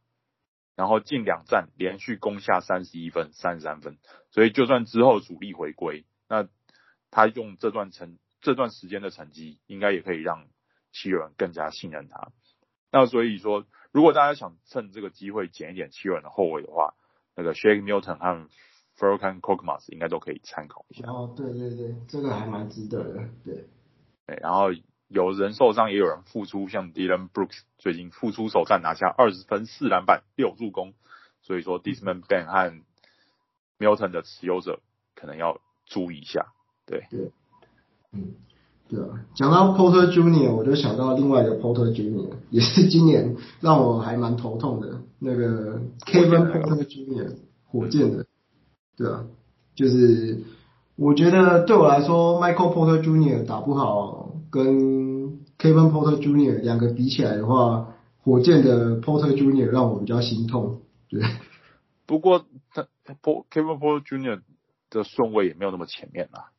[0.77, 3.97] 然后近两战连续攻下三十一分、三十三分，
[4.33, 6.49] 所以就算之后主力回归，那
[7.13, 10.47] 他用这段成这段时间的成绩，应该也可以让
[10.91, 12.33] 七六人更加信任他。
[12.91, 16.95] 那所以说，如果大家想趁这个机会捡一点七六人的后卫的话，
[17.37, 18.49] 那个 Shake Milton 和
[18.99, 21.09] Furkan Korkmaz 应该都可以参考一下。
[21.09, 23.67] 哦，对对对，这个还蛮值得的，对。
[24.27, 24.71] 对，然后。
[25.09, 30.95] 有人受伤，也有人复出，像 Dylan Brooks 最近复出首战拿下二十分、四篮板、六助攻，
[31.43, 32.73] 所以说 Disman Bane 和
[33.79, 34.81] Milton 的持有者
[35.15, 36.47] 可能要注意一下。
[36.87, 37.31] 对，对，
[38.13, 38.35] 嗯，
[38.89, 48.27] 对啊，讲到 Porter Junior，我就想到另外一个 Porter Junior，也是今年让我还蛮头痛的那个 Kevin Porter Junior，火箭的，
[48.97, 49.25] 对啊，
[49.75, 50.41] 就是
[50.97, 54.31] 我觉得对我来说，Michael Porter Junior 打不好。
[54.51, 56.61] 跟 Kevin Porter Jr.
[56.61, 57.89] 两个比起来的话，
[58.23, 59.67] 火箭的 Porter Jr.
[59.67, 60.83] 让我比较心痛。
[61.09, 61.21] 对，
[62.07, 62.87] 不过他
[63.51, 64.43] Kevin Porter Jr.
[64.91, 66.55] 的顺位也没有那么前面啊。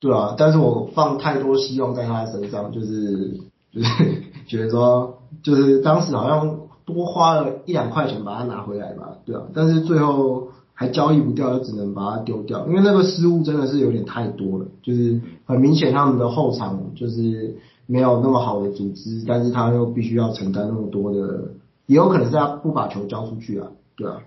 [0.00, 3.38] 对啊，但是我放太多希望在他身上，就是
[3.70, 9.18] 就是觉得说，就是当时好像多花了一两块钱把他拿回来吧。
[9.24, 10.48] 对啊，但是最后。
[10.78, 21.52] 还交易不掉，就只能把它丢掉，因为那个失误真的是有点太多了，就是很明显他们的后场就是没有那么好的组织，但是他又必须要承担那么多的，
[21.86, 24.20] 也有可能是他不把球交出去啊，对啊。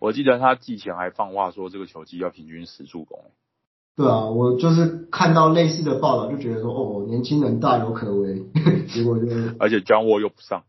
[0.00, 3.20] 我记得他季前还放话说这个球季要平均十助攻。
[3.96, 8.42] 对啊，我就是看到类似的报道就觉得说，哦，年轻人大有可为，
[8.88, 9.26] 结果就
[9.58, 10.62] 而且 John Wall 又不上。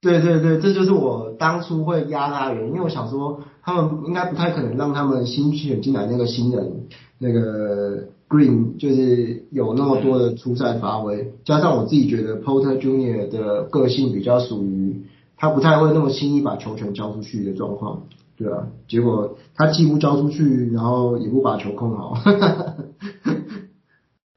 [0.00, 6.86] 对对对，这就是我当初会压他的原因，因为我想说他们应该不太可能让他们新选进来那个新人
[7.18, 15.06] 那个 Green 就是有那么多的出赛发挥，加上我自己觉得 Porter Junior 的个性比较属于
[15.36, 18.06] 他不太会那么轻易把球权交出去的状况，
[18.36, 22.16] 对啊，结果他既不交出去，然后也不把球控好，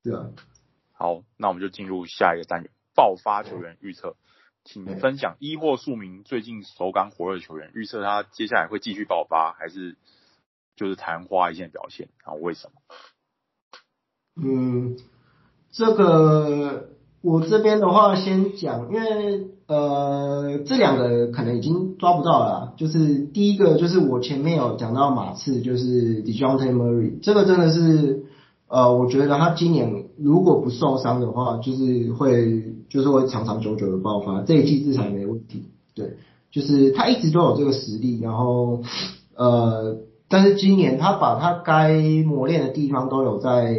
[0.03, 0.27] 对啊。
[0.93, 4.15] 好，那我们就进入下一个单元，爆发球员预测。
[4.65, 9.95] 请分享一或数名最近手感火热的球员，预测他接下来会继续爆发，还是
[10.75, 12.09] 就是昙花一现表现？
[12.23, 12.73] 然后为什么？
[14.43, 14.97] 嗯，
[15.71, 16.89] 这个
[17.21, 22.75] 我这边的话先讲，因为呃这两个可能已经抓不到了。
[22.77, 28.25] 就是第一个就是我前面有讲到马刺，就是 Dejounte Murray，这个真的是
[28.67, 32.75] 呃我觉得他今年如果不受伤的话，就是会。
[32.89, 35.69] 就是会长长久久的爆发，这一季至少没问题。
[35.95, 36.17] 对，
[36.51, 38.83] 就是他一直都有这个实力，然后
[39.35, 43.75] 呃，但是今年他把他该磨练的地方都有在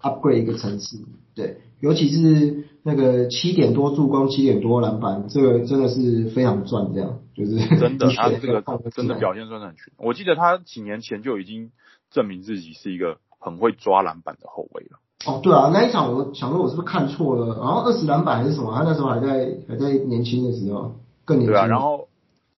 [0.00, 0.98] upgrade 一个层次。
[1.34, 6.92] 对，尤其是那个七点多助攻、七点多篮板，这个真的是非常赚。
[6.92, 9.92] 这样就是真的，他这个真的表现真的很全。
[9.96, 11.70] 我记得他几年前就已经
[12.10, 14.98] 证明自己是一个很会抓篮板的后卫了。
[15.26, 17.58] 哦，对啊，那一场我想说我是不是看错了？
[17.58, 18.74] 然后二十篮板还是什么？
[18.74, 21.52] 他那时候还在还在年轻的时候，更年轻。
[21.52, 22.08] 对啊，然后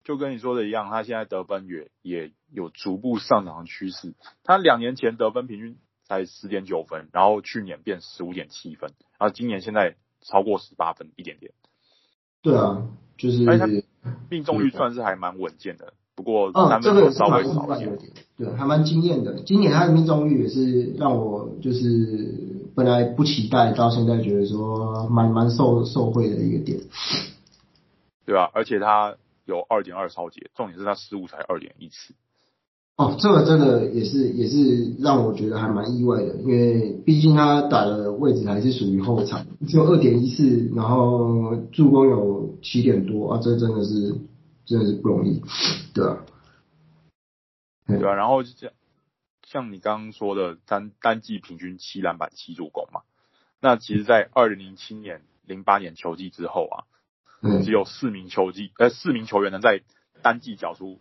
[0.04, 4.14] 就跟你说的一样，他现在得分也也有逐步上涨的趋势。
[4.44, 11.52] 他两年前得分平均才十点九分，然后去年变十五点七分，然后今年现在超过十八分一点点。
[12.42, 12.86] 对啊，
[13.18, 17.98] 就是而且他命中率算是还蛮稳健的，不过嗯，这个稍微少一点。
[18.36, 19.40] 对，还蛮惊艳的。
[19.44, 26.80] 今年他的命中率也是让我就是本来不期待，到现在觉得说蛮蛮受受惠的一个点。
[28.26, 29.14] 对啊，而且他。
[29.44, 32.14] 有二点二超节，重点是他失误才二点一次。
[32.96, 44.14] 哦，这个真的也是也是让我觉得还蛮意外的，因为毕竟他打的位置还是属于后场，只有二点一四，然后助攻有七点多啊，这真的是
[44.64, 45.42] 真的是不容易，
[45.94, 46.24] 对啊，
[47.86, 48.70] 对啊，然后像
[49.42, 53.02] 像你刚刚说的单单季平均七篮板七助攻嘛，
[53.60, 56.84] 那其实，在二零零七年、零八年球季之后啊。
[57.64, 59.82] 只有四名球季，呃，四名球员能在
[60.22, 61.00] 单季缴出，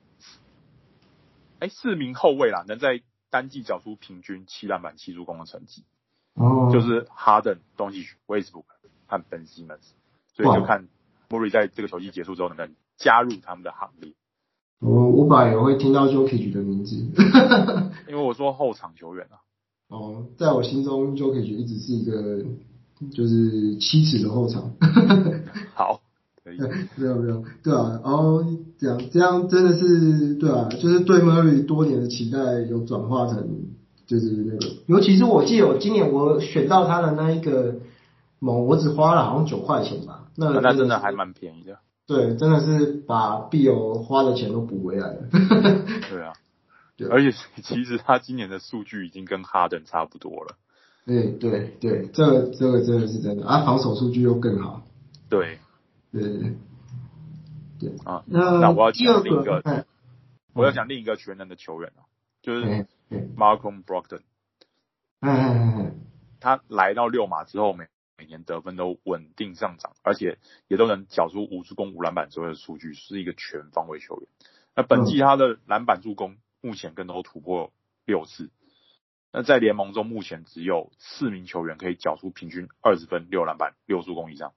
[1.59, 5.85] 哎，四名后卫啦，能在单季缴出平均七篮板、七助攻的成绩。
[6.33, 6.71] 哦。
[6.73, 9.93] 就是哈登、东契奇、威斯布鲁克和本西蒙斯，
[10.33, 10.87] 所以就看
[11.29, 14.13] 莫瑞在这个球季结束之后能不能加入他们的行列。
[14.79, 16.95] 我我本来也会听到 Jokic 的名字，
[18.07, 19.37] 因为我说后场球员啊。
[19.89, 22.43] 哦，在我心中 Jokic 一直是一个
[23.13, 24.71] 就是七尺的后场。
[25.75, 26.01] 好。
[26.43, 26.57] 可以，
[26.97, 28.43] 没有没有，对啊，然后
[28.79, 33.47] 这样这样真的是对啊，就是对 Murray 多年的期待有转化成
[34.07, 37.75] 就是那个，尤其是我记得我今年我选到他的那一个
[38.39, 41.77] 盟，我只花了好像九块钱吧，那那真的还蛮便宜的。
[42.11, 45.27] 对，真的是把必有花的钱都补回来了。
[46.09, 46.33] 对啊，
[46.97, 50.57] 对，而且其实他今年的数据已经跟哈登差不多了。
[51.05, 54.83] 对对对，这个这个真的是真的，啊，防守数据又更好。
[55.29, 55.59] 对。
[56.11, 56.57] 对对
[57.79, 59.85] 对啊，那那我要讲另一个，
[60.53, 62.03] 我要讲另一个全能的球员啊，
[62.41, 62.85] 就是
[63.37, 64.19] Malcolm Brogdon。
[65.21, 65.99] 嗯嗯嗯，
[66.41, 67.85] 他来到六马之后，每
[68.21, 74.29] 每年得分都稳定上涨，而且也都能缴出五助攻、五篮板左右的数据，是一个全方位球员。
[74.75, 77.73] 那本季他的篮板助攻目前更都突破
[78.05, 78.51] 六次。
[79.31, 84.53] 那在联盟中目前只有四名球员可以缴出平均二十分、六篮板、六助攻以上。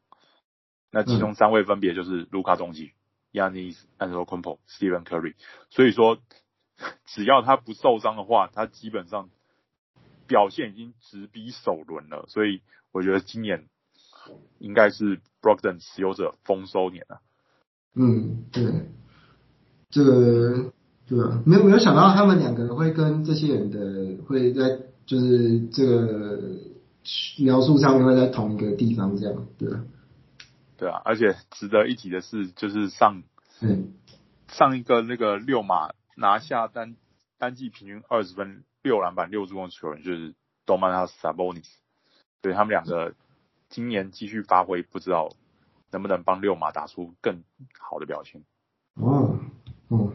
[0.91, 2.93] 那其中三位分别就是卢卡东契、
[3.33, 5.37] Giannis Antetokounmpo、Stephen Curry，
[5.71, 6.19] 所以说
[7.07, 9.31] 只要他不受伤的话，他基本上
[10.27, 12.27] 表现已经直逼首轮了。
[12.29, 12.61] 所以
[12.95, 13.67] 我觉得今年
[14.59, 17.21] 应该是 Brogdon 持有者丰收年了。
[17.95, 18.89] 嗯，对，
[19.91, 20.73] 这个
[21.07, 26.41] 对啊，没有没有想到他们两个人会跟这些人的会在就是这个
[27.39, 29.69] 描述上面会在同一个地方这样，对。
[30.77, 33.23] 对啊，而且值得一提的是，就是上
[33.61, 33.93] 嗯
[34.49, 36.97] 上一个那个六马拿下单
[37.39, 41.11] 单季平均二十分、六篮板、六助攻的球员，就是 Domantas
[42.45, 42.51] Sabonis。
[42.51, 43.15] 对，他们两个
[43.71, 45.31] 今年继续发挥，不知道
[45.91, 47.43] 能不能帮六马打出更
[47.81, 48.43] 好的表现。
[48.97, 49.39] 哦，
[49.89, 50.13] 哦，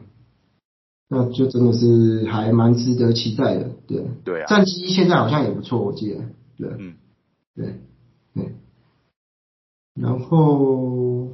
[1.08, 3.72] 那就真的是还蛮值得期待的。
[3.88, 6.22] 对，对啊，战绩现在好像也不错，我记得。
[6.56, 6.96] 对，嗯，
[7.56, 7.80] 对，
[8.36, 8.56] 对。
[9.96, 11.30] 然后，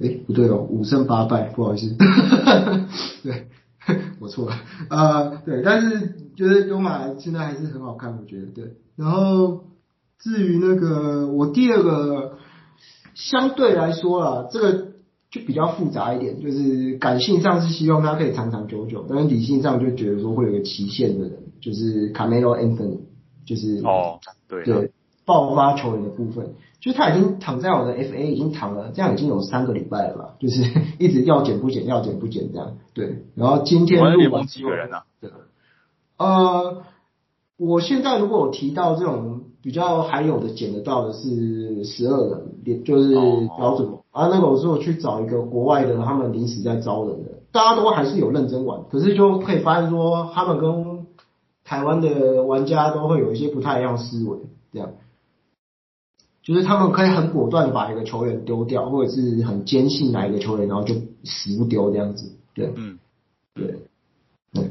[0.00, 1.94] 哎，不对哦，五胜八败，不好意思，
[3.22, 3.48] 对，
[4.18, 4.56] 我错了
[4.88, 8.76] 啊、呃，对，但是就是溜马现在还是很好看，我觉得对。
[8.96, 9.64] 然后
[10.18, 12.38] 至于那个我第二个，
[13.14, 14.72] 相对来说啊，这个
[15.30, 23.00] 就比较复杂一点，就是感性上是希望他可以长长久久，但是理性上就觉得说会有个期限的人，就是 Carmelo Anthony，
[23.46, 24.92] 就是哦，对对，
[25.24, 26.54] 爆发球员的部分。
[26.80, 30.62] 就他已经躺在我的 FA 已经躺了，这样已经有三个礼拜了吧，就是
[30.98, 32.76] 一直要减不减，要减不减这样。
[32.92, 35.04] 对，然后今天录完几个人啊？
[35.18, 35.30] 对。
[36.18, 36.82] 呃，
[37.56, 43.14] 我现在如果我提到这种比较还有的捡得到的是十二人，也就是
[43.56, 43.88] 标准。
[44.10, 51.06] 啊，那个我说我去找一个国外的，他们临时在招人的，大家都还是有认真玩，可是就可以发现说，他们跟
[51.64, 54.38] 台湾的玩家都会有一些不太一样思维，
[54.72, 54.92] 这样。
[56.42, 60.94] 就是他们可以很果断把一个球员丢掉，或者是很坚信哪一个球员，然后就
[61.24, 62.36] 死不丢这样子。
[62.54, 62.98] 对，嗯，
[63.54, 63.78] 对，
[64.52, 64.70] 对。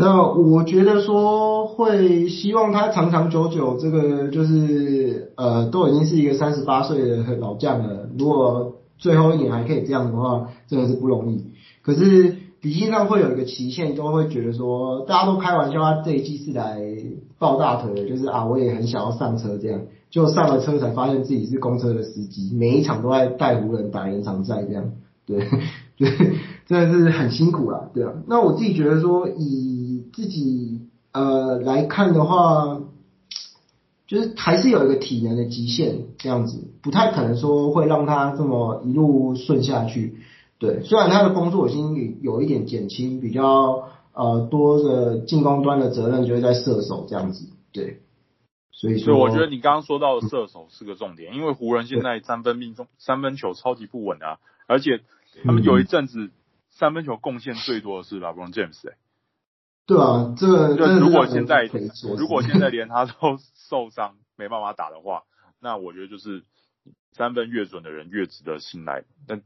[0.00, 8.08] 那我觉得说会希望他长长久久，这个就是呃，都已经是一个三十八岁的老将了。
[8.18, 11.44] 如果最后一年还可以这样的话，真的是不容易。
[11.82, 16.80] 可是理性上会有一个期限，都会觉得说，大家都开玩笑，他这一季是来
[17.38, 19.82] 抱大腿的，就是啊，我也很想要上车这样。
[20.10, 24.90] 就上了车才发现自己是公车的司机，每一场都在带湖人打延长赛这样，
[25.24, 25.46] 对，
[25.96, 26.10] 对，
[26.66, 28.14] 真的是很辛苦啦，对啊。
[28.26, 29.69] 那我自己觉得说，以
[30.12, 32.80] 自己呃来看的话，
[34.06, 40.18] 就是还是有一个体能的极限，这样子不太可能说会让他这么一路顺下去。
[40.58, 48.00] 对，虽然他的工作已经有一点减轻，比较呃多的进攻端的责任就会在射手这样子，对。
[48.72, 55.00] 所以说，所以我觉得你刚刚说到的射手是个重点，因为湖人现在三分命中三分球超级不稳啊，而且
[55.44, 56.30] 他们有一阵子
[56.70, 58.96] 三分球贡献最多的是 LeBron James 哎、欸。
[59.90, 61.68] 对啊，这个就如果现在
[62.16, 63.38] 如果现在连他都
[63.68, 65.24] 受伤没办法打的话，
[65.60, 66.44] 那我觉得就是
[67.12, 69.04] 三分越准的人越值得信赖。
[69.26, 69.42] 但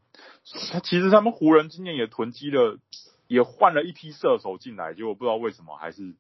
[0.71, 2.79] 他其实他们湖人今年也囤积了，
[3.27, 6.15] 也换了一批射手进来，结果不知道为什么还是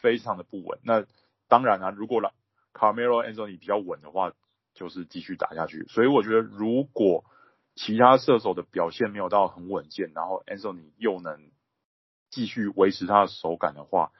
[0.00, 0.80] 非常的不稳。
[0.82, 1.04] 那
[1.48, 2.32] 当然啊，如果了。
[2.74, 4.32] Carmelo Anthony 比较稳的话，
[4.72, 5.84] 就是继续打下去。
[5.88, 7.22] 所以我觉得，如果
[7.76, 11.51] 其他射手的表现没有到很稳健，然后 Anthony 又能
[12.32, 14.10] 继续维持他的手感的话，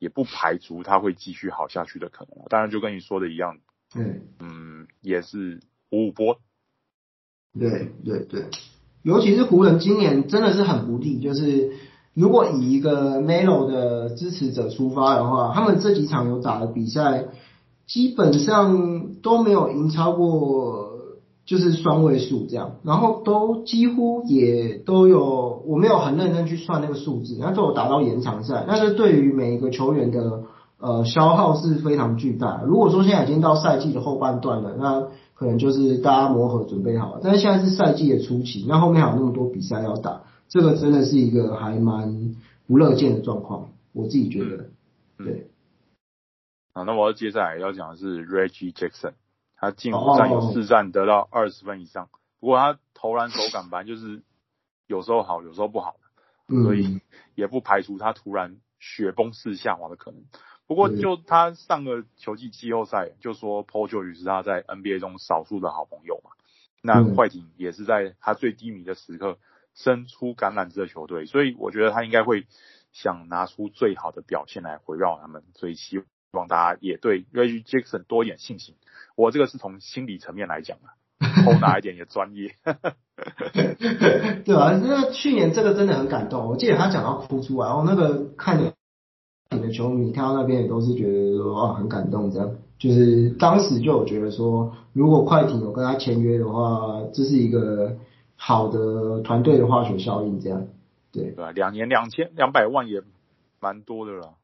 [0.00, 2.44] 也不排除他会继续好下去的可能。
[2.48, 3.58] 当然，就跟你说的一样，
[3.94, 5.60] 嗯嗯，也是
[5.92, 6.40] 五五波。
[7.56, 8.46] 对对对，
[9.02, 11.72] 尤其是湖人今年真的是很不利，就是
[12.14, 17.28] 如果以一个 Melo 的支持者出发的话，他们这几场有打的比赛。
[17.86, 20.89] 基本上都没有赢超过，
[21.50, 30.44] 就是双位数这样，然后都几乎也都有，我没有很认真去算那个数字，然后都有打到延长赛，那这对于每一个球员的
[30.78, 32.62] 呃消耗是非常巨大。
[32.64, 42.36] 如果说现在已经到赛季的后半段了，那可能就是大家磨合准备好了，但是现在是赛季的初期，那后面还有那么多比赛要打，这个真的是一个还蛮
[42.68, 44.66] 不乐见的状况，我自己觉得，
[45.18, 45.48] 对。
[46.74, 49.14] 啊，那我要接下来要讲的是 Reggie Jackson，
[49.60, 52.08] 他近五战有四战得到二十分以上，
[52.40, 54.22] 不过他投篮手感班就是
[54.86, 55.96] 有时候好，有时候不好，
[56.48, 57.02] 所以
[57.34, 60.24] 也不排除他突然雪崩式下滑的可能。
[60.66, 66.30] 不过就他上个球季季后赛就说 Paul George 是他在 NBA 中少数的好朋友嘛，
[66.80, 69.38] 那快艇也是在他最低迷的时刻
[69.74, 72.46] 伸出橄榄枝的球队，所以我觉得他应该会
[72.92, 76.02] 想拿出最好的表现来回报他们，所以希。
[76.32, 78.76] 希望大家也对 Reggie Jackson 多一点信心。
[79.16, 80.88] 我这个是从心理层面来讲的，
[81.44, 82.54] 偷拿一点也专业。
[84.44, 88.62] 对啊，那去年这个真的很感动，我记得他讲到哭出来，然后那个看
[89.50, 97.96] 你的球迷看到那边也都是觉得说啊很感动，这样就是当时就有觉得说，如果快艇有跟他签约的话，这是一个
[98.36, 100.68] 好的团队的化学效应，这样
[101.12, 103.02] 对对，两年两千两百万也
[103.58, 104.34] 蛮多的了。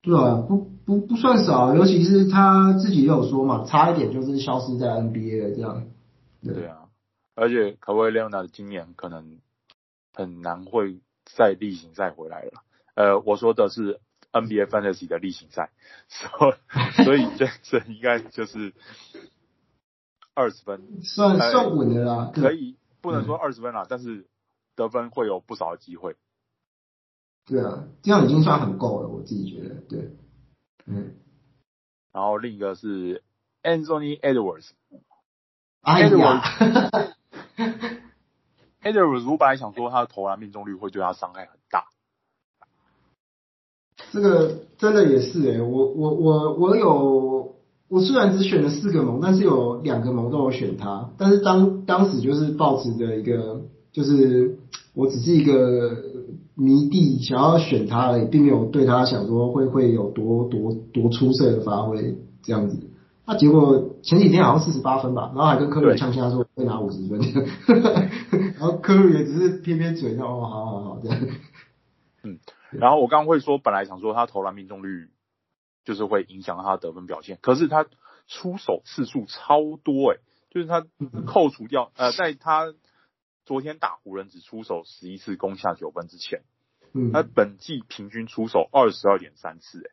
[0.00, 5.86] 对啊，不不不算少，尤其是他自己也有说嘛，差一点就是消失在 NBA 了这样。
[6.42, 6.88] 对，对啊，
[7.34, 9.40] 而且 Kawhi Leonard 今年可能
[10.14, 11.00] 很难会
[11.36, 12.52] 再例行赛回来了。
[12.94, 14.00] 呃，我说的是
[14.32, 15.70] NBA Fantasy 的例行赛，
[16.08, 16.54] 所
[16.98, 18.72] 以所以 Jackson 应该就是
[20.34, 22.30] 二十分，算算稳的啦。
[22.32, 24.26] 可以不能说二十分啦，嗯，但是
[24.76, 26.14] 得分会有不少的机会。
[27.48, 29.76] 对啊，这样已经算很够了，我自己觉得。
[29.88, 30.10] 对，
[30.86, 31.14] 嗯。
[32.12, 33.22] 然后另一个是
[33.62, 34.68] Anthony Edwards。
[35.80, 36.42] 哎呀。
[38.82, 41.86] Edwards， 我本来想说他的投篮命中率会对他伤害很大。
[44.12, 47.56] 这个真的也是诶、欸，我我我我有，
[47.88, 54.58] 我虽然只选了四个盟，但是有两个盟都有选他，但是当当时就是抱持的一个，就是
[54.92, 56.17] 我只是一个。
[56.54, 62.90] 迷弟想要选他而已，并没有对他想说会会有多多多出色的发挥这样子。
[63.26, 67.20] 那结果前几天好像四十八分吧，然后还跟科瑞呛下说会拿五十分，
[68.58, 71.20] 然后科瑞也只是偏偏嘴上哦，好好好这样。
[72.22, 72.38] 嗯，
[72.72, 75.08] 然后我刚刚会说，本来想说他投篮命中率
[75.84, 77.84] 就是会影响他的得分表现，可是他
[78.26, 80.20] 出手次数超多诶、欸，
[80.50, 80.84] 就是他
[81.26, 82.72] 扣除掉呃，在他。
[83.48, 86.42] 昨天打湖人只出手十一次攻下九分之前，
[86.92, 89.90] 嗯，他本季平均出手二十二点三次，哎，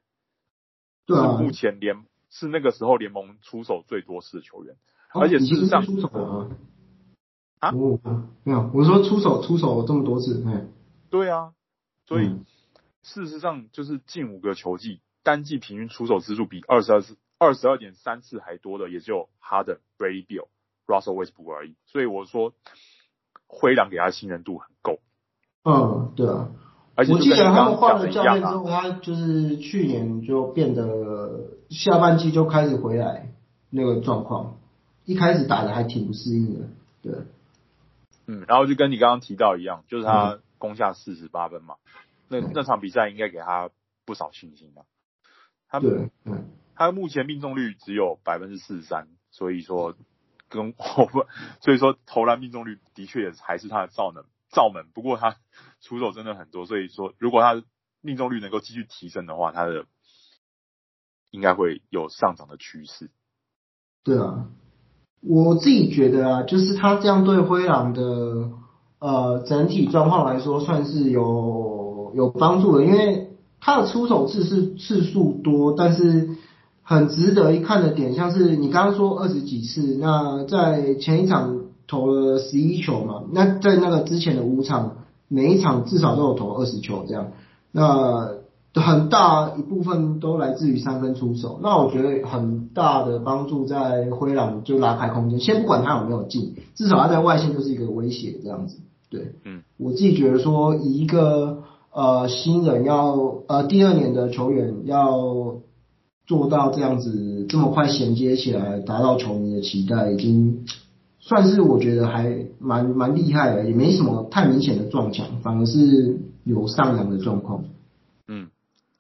[1.06, 4.76] 对啊，是目前联是那个时候联盟出手最多次的球员，
[5.14, 6.52] 哦、而且事实上，出手啊，
[7.60, 7.98] 啊、哦，
[8.44, 10.68] 没有，我说出手出手这么多次，哎，
[11.10, 11.54] 对啊，
[12.08, 12.46] 所以、嗯、
[13.04, 20.50] 事实上就是近五个球季单季平均出手次数比二十二次二十二点三次还多的，也就哈登、Bradley Bill、
[20.86, 22.54] Russell Westbrook 而已，所以我说。
[23.48, 25.00] 灰狼给他信任度很够，
[25.64, 26.50] 嗯，对啊，
[26.96, 33.32] 而且我记得他们换了教练之后，他就是去年就变得下半季就开始回来
[33.70, 34.58] 那个状况，
[35.06, 36.68] 一开始打的还挺不适应的，
[37.02, 37.14] 对，
[38.28, 41.76] 嗯，然后就跟你刚刚提到一样，就是他攻下四十八分嘛，
[42.30, 43.70] 嗯、那那场比赛应该给他
[44.06, 44.84] 不少信心啊。
[45.68, 49.96] 他对，嗯，他目前命中率只有百分之四十三，所以说
[50.50, 51.26] 跟我们，
[51.62, 54.86] 所以说投篮命中率的确也还是他的罩能罩门。
[54.94, 55.36] 不过他
[55.82, 57.64] 出手真的很多，所以说如果他
[58.02, 59.86] 命中率能够继续提升的话，他的
[61.32, 63.10] 应该会有上涨的趋势。
[64.04, 64.48] 对啊，
[65.22, 68.52] 我自己觉得啊，就是他这样对灰狼的
[69.00, 76.38] 呃整体状况来说，算是有有帮助的，因为他的出手次数次数多，但是
[76.86, 87.32] 很值得一看的点，像是你刚刚说二十几次，那在前一场投了十一球嘛，那在那个之前的五场，每一场至少都有投二十球这样，
[87.74, 88.30] 那。
[88.78, 98.80] 很大一部分都来自于三分出手，那我觉得很大的帮助在灰狼就拉开空间，先不管他有没有进，至少他在外线就是一个威胁这样子。
[99.10, 101.60] 对，嗯，我自己觉得说，以一个
[101.94, 103.16] 呃新人要
[103.48, 105.56] 呃第二年的球员要
[106.26, 110.66] 做到这样子这么快衔接起来，达到球迷的期待，已经
[111.20, 117.66] 算是我觉得还蛮蛮厉害的，也没什么太明显的撞墙，反而是有上扬的状况。
[118.28, 118.50] 嗯。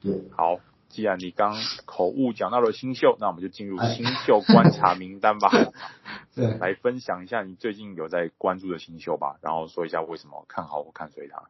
[0.01, 0.59] 对好，
[0.89, 1.55] 既然你刚
[1.85, 5.49] 口误讲到了新秀，那我们就进入新秀观察名单吧。
[6.35, 11.41] 对，来分享一下你最近有在关注的新秀吧，然后说一下为什么看好或看衰他。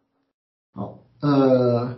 [0.73, 1.97] 好，呃，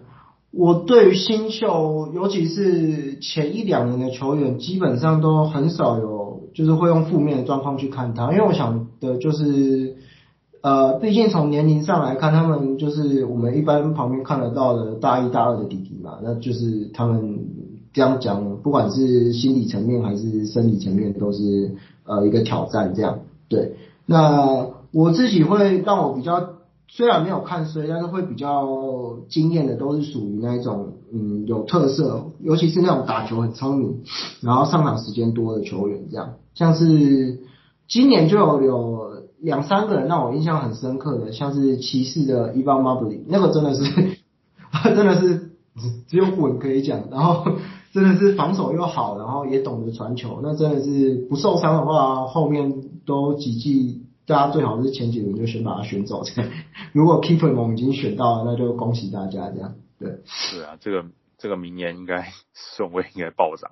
[0.51, 9.95] 我对于新秀，尤其是前一两年的球员，基本上都很少有，就是会用负面的状况去看他，因为我想的就是。
[10.59, 17.45] 呃，毕竟从年龄上来看，他们就是我们一般旁边看得到的大一、大二的弟弟嘛，那就是他们
[17.93, 21.75] 这样讲，不管是心理层面还是生理层面，都是
[22.05, 22.93] 呃一个挑战。
[22.93, 23.75] 这样，对。
[24.07, 26.57] 那我自己会让我比较，
[26.88, 34.03] 虽然没有看衰，但是会比较惊艳的，都是属于那一种嗯有特色，尤其是那种打球很聪明，
[34.41, 37.39] 然后上场时间多的球员，这样，像是
[37.88, 39.07] 今年就有有。
[39.39, 43.83] 两三个人让我印象很深刻的，像是骑士的 Evan Mobley，那个真的是，
[44.95, 47.45] 真的是只只有滚可以讲，然后
[47.93, 56.23] 真的是防守又好，然后也懂得传球，那真的是不受伤的话，后面都几季大家最好是前几轮就先把他选走。
[56.23, 56.51] 这样，
[56.93, 59.75] 如果 Keeper 们已经选到了，那就恭喜大家这样。
[59.97, 61.05] 对，是啊，这个
[61.38, 63.71] 这个明年应该顺位应该暴涨。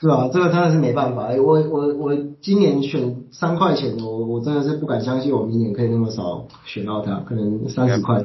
[0.00, 1.28] 是啊，这个真的是没办法。
[1.36, 8.24] 我我我今年选三块钱，我我真的是不敢相信，我明年可以那么少选到他，可能三十块。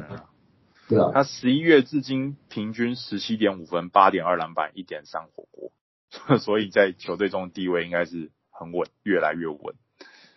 [0.88, 5.70] 对啊，他十一月至今平均十七点五分，八点二篮板，一点三火锅，
[6.40, 9.74] 所以在球队中的地位应该是很稳，越来越稳。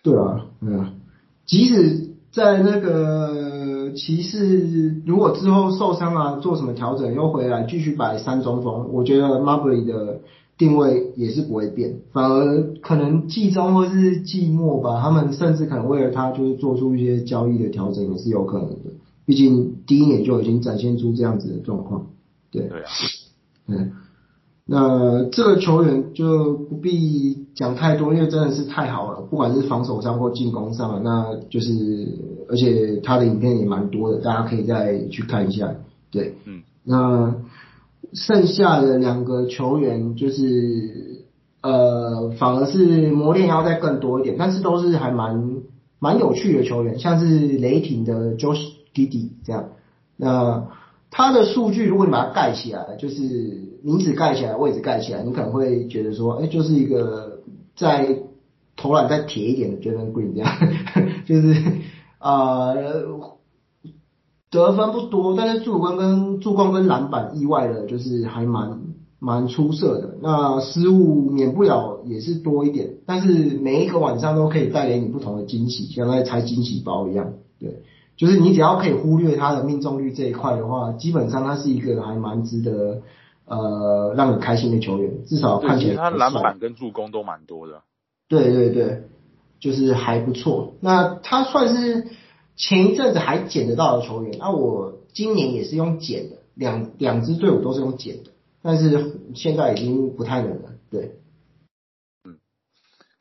[0.03, 0.99] 对啊，嗯，
[1.45, 10.21] 即使在那个骑士如果之后受伤啊，做什么调整又回来继续摆三中锋，我觉得 Mobley 的。
[10.57, 18.91] 定位也是不会变，反而可能季中或是季末吧，他们甚至可能为了他就是做出一些交易的调整也是有可能的。
[19.25, 22.05] 毕竟第一年就已经展现出这样子的状况，
[22.51, 22.67] 对。
[22.67, 22.85] 对啊。
[23.65, 23.91] 嗯，
[24.65, 31.73] 那这个球员就不必讲太多，因为真的是太好了，不管是防守上或进攻上，那就是
[32.49, 35.73] 而且他的影片也蛮多的，大家可以再去看一下。
[36.11, 37.35] 对，嗯，那。
[38.13, 41.23] 剩下的两个球员就是
[41.61, 45.61] 呃，反而是磨练要再更多一点，但是都是还蛮
[45.97, 48.59] 蛮有趣的球员，像是雷霆的 Josh
[48.93, 49.69] Giddey 这样。
[50.17, 50.67] 那
[51.11, 53.23] 他的数据，如果你把它盖起来，就是
[53.83, 57.41] 名字盖起来，位置盖起来，你可能会觉得说，哎、就是一个
[57.75, 58.17] 在
[58.75, 60.49] 投篮再铁一点的 Jalen Green 这样，
[61.27, 61.53] 就是
[62.17, 62.71] 啊。
[62.71, 63.37] 呃
[64.51, 68.81] 得分不多，但是助攻跟助攻跟篮板意外的，就是还蛮
[69.17, 70.17] 蛮出色的。
[70.21, 73.31] 那失误免不了也是多一点，但是
[73.61, 77.35] 每一个晚上都可以带给你不同的惊喜，像在拆惊喜包一样。
[77.61, 77.83] 对，
[78.15, 83.01] 就是你只要可以忽略他的命中率这一块的话，基本上他是一个还蛮值得
[83.45, 87.81] 呃让你开心的球员，至少看起来他篮板跟助攻都蛮多的。
[88.27, 89.03] 对对对，
[89.59, 90.75] 就是还不错。
[90.81, 92.07] 那他算是。
[92.57, 98.31] 前一阵子还捡得到的球员，那、啊、我今年也是用捡的，两两支队伍都是用捡的，
[98.61, 101.15] 但是现在已经不太能了，对，
[102.23, 102.37] 嗯，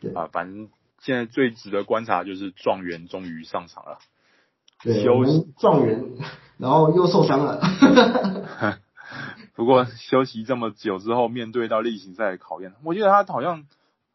[0.01, 0.68] 对啊，反正
[1.01, 3.99] 现在最值得观察就是状元终于上场了，
[4.82, 6.04] 对，休息状元，
[6.58, 7.60] 然后又受伤了，
[9.54, 13.64] 不过休息这么久之后，面对到例行赛的考验，我记得他好像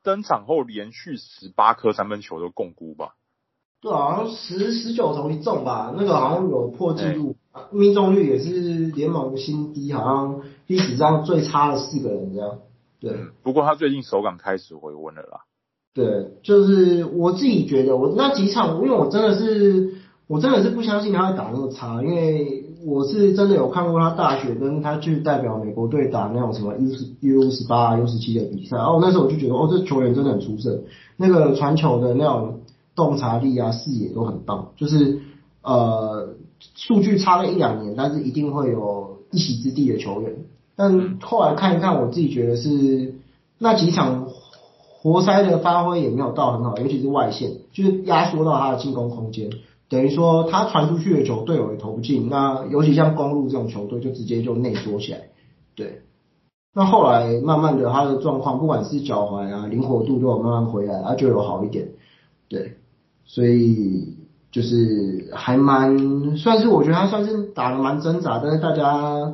[0.04, 3.16] 登场后连续十八颗三分球都共估吧。
[3.82, 7.36] 对，好像十十九投一中吧，那个好像有破纪录，
[7.72, 12.60] 命中率也是联盟新低，好像历史上最差的四个人这样。
[13.00, 13.14] 对，
[13.44, 15.42] 不过他最近手感开始回温了啦。
[15.94, 19.95] 对，就是我自己觉得，我那几场，因为我真的是，
[20.28, 30.82] 我真的是不相信他会打那么差，因为我是真的有看过他大学跟他去代表美国队打那种什么 U 十 U 十八、U 十七的比赛，然后那时候我就觉得，哦，这球员真的很出色，
[31.16, 32.62] 那个传球的那种
[32.96, 35.20] 洞察力啊、视野都很棒，就是
[35.62, 36.30] 呃，
[36.74, 40.34] 数据差了一两年，但是一定会有一席之地的球员。
[40.76, 43.16] 但后来看一看，我自己觉得是
[43.60, 44.28] 那几场。
[45.06, 49.52] 活塞的发挥也没有到很好，尤其是外线，就是压缩到他的进攻空间，
[49.90, 52.30] 等于说他传出去的球队友也投不进。
[52.30, 55.30] 那尤其像公路这种球队，就直接就内缩起来。
[55.76, 56.02] 对，
[56.74, 61.90] 那后来慢慢的他的状况，不管是脚踝啊灵活度都有慢慢回来，他就有好一点。
[62.50, 62.76] 对，
[63.26, 64.16] 所以
[64.52, 69.34] 就是还蛮算是我觉得他算是打得蛮挣扎，但是大家。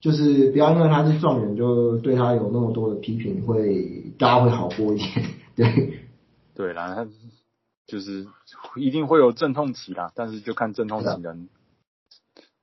[0.00, 5.26] 就是不要因为他是状元就对他有那么多的批评，会大家会好过一点。
[5.56, 5.94] 对，
[6.54, 7.04] 对啦，他
[7.88, 8.28] 就是
[8.76, 11.48] 一定会有阵痛期啦，但是就看阵痛期能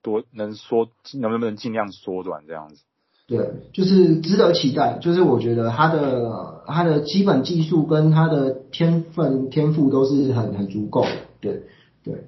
[0.01, 2.81] 多能缩能不能尽量缩短这样子。
[3.27, 4.99] 对，就是值得期待。
[5.01, 11.09] 就是我觉得他的他的基本技术跟他的天分天赋都是很很足够的。
[11.41, 11.63] 对
[12.03, 12.27] 对。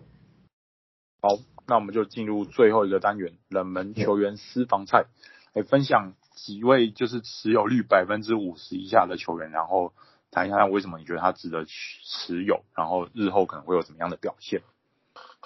[1.22, 1.38] 好。
[1.70, 5.08] 那我们就进入最后一个单元，冷门球员私房菜，
[5.52, 9.92] 来分享几位就是持有率百分之五十以下的球员，然后
[10.38, 14.62] 谈一下为什么你觉得它值得持有，然后日后可能会有什么样的表现。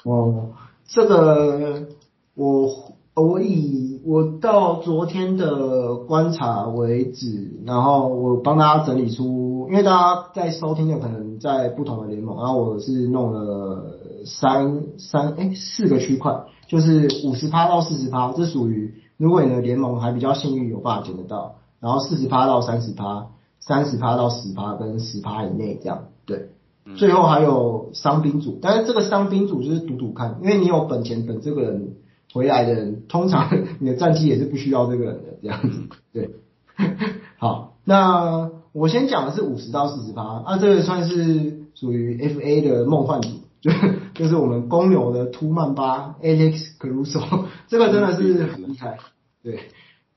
[0.04, 0.52] 哦，
[0.86, 1.88] 这个
[2.36, 13.98] 我我以我到昨天的观察为止，然后我帮大家整理出，因为大家在收听的可能在不同的联盟，然后我是弄了。
[14.24, 21.56] 三三哎，四个区块，就是五十趴到四十趴，这属于如果你的联盟还比较幸运，有办法捡得到。
[21.80, 23.30] 然后四十趴到三十趴，
[23.62, 26.50] 三十趴到十趴跟十趴以内这样，对。
[26.98, 31.94] 最后还有伤兵组，但是这个伤兵组就是赌赌看，因为你有本钱等这个人
[32.34, 33.50] 回来的人，通常
[33.80, 35.80] 你的战绩也是不需要这个人的这样子，
[36.12, 36.32] 对。
[37.38, 43.30] 好，那我先讲的是五十到四十趴，啊，这个算是属于 FA 的梦幻组。
[43.62, 43.70] 就
[44.16, 48.98] 就是我们公牛的图曼巴 Alex Caruso，这个真的是很厉害。
[49.44, 49.60] 对，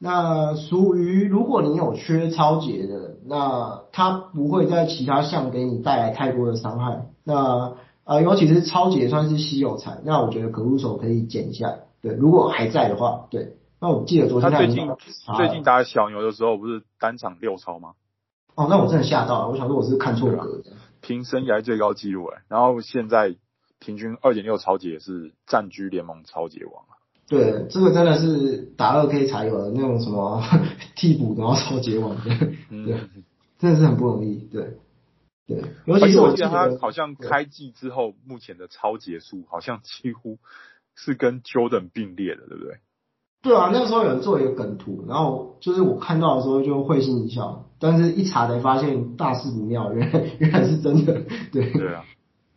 [0.05, 7.07] 那属于如果你有缺超节的，那他不会在其他项给你带来太多的伤害。
[7.25, 7.73] 那
[8.05, 11.77] 呃，尤其是抄截算是稀有材，那我觉得 Caruso 可以减一下。
[12.03, 13.57] 对，如果还在的话，对。
[13.81, 14.87] 那我记得昨天他最近
[15.39, 17.93] 最近打小牛的时候，不是单场六超吗？
[18.57, 20.45] 哦，那我真的吓到了，我想说我是看错了。
[21.01, 23.37] 平生涯最高纪录哎，然后现在
[23.79, 26.93] 平均二点六超级也是占据联盟超级王啊。
[27.35, 30.43] 对，这个真的是打二 K 才有的那种什么
[30.97, 33.24] 替补然后超截网的，对，嗯、
[33.59, 34.37] 真的是很不容易。
[34.37, 34.78] 对，
[35.47, 40.39] 对，尤其是我记得他好像开季之后，目前的超结数好像几乎
[40.95, 42.78] 是跟 Jordan 并列的，对不对？
[43.43, 51.22] 对啊，那个时候有人做一个梗图，然后就是我看到的时候就会心一笑，但是一查才发现大事不妙，原来原来是真的。
[51.53, 52.05] 对对啊，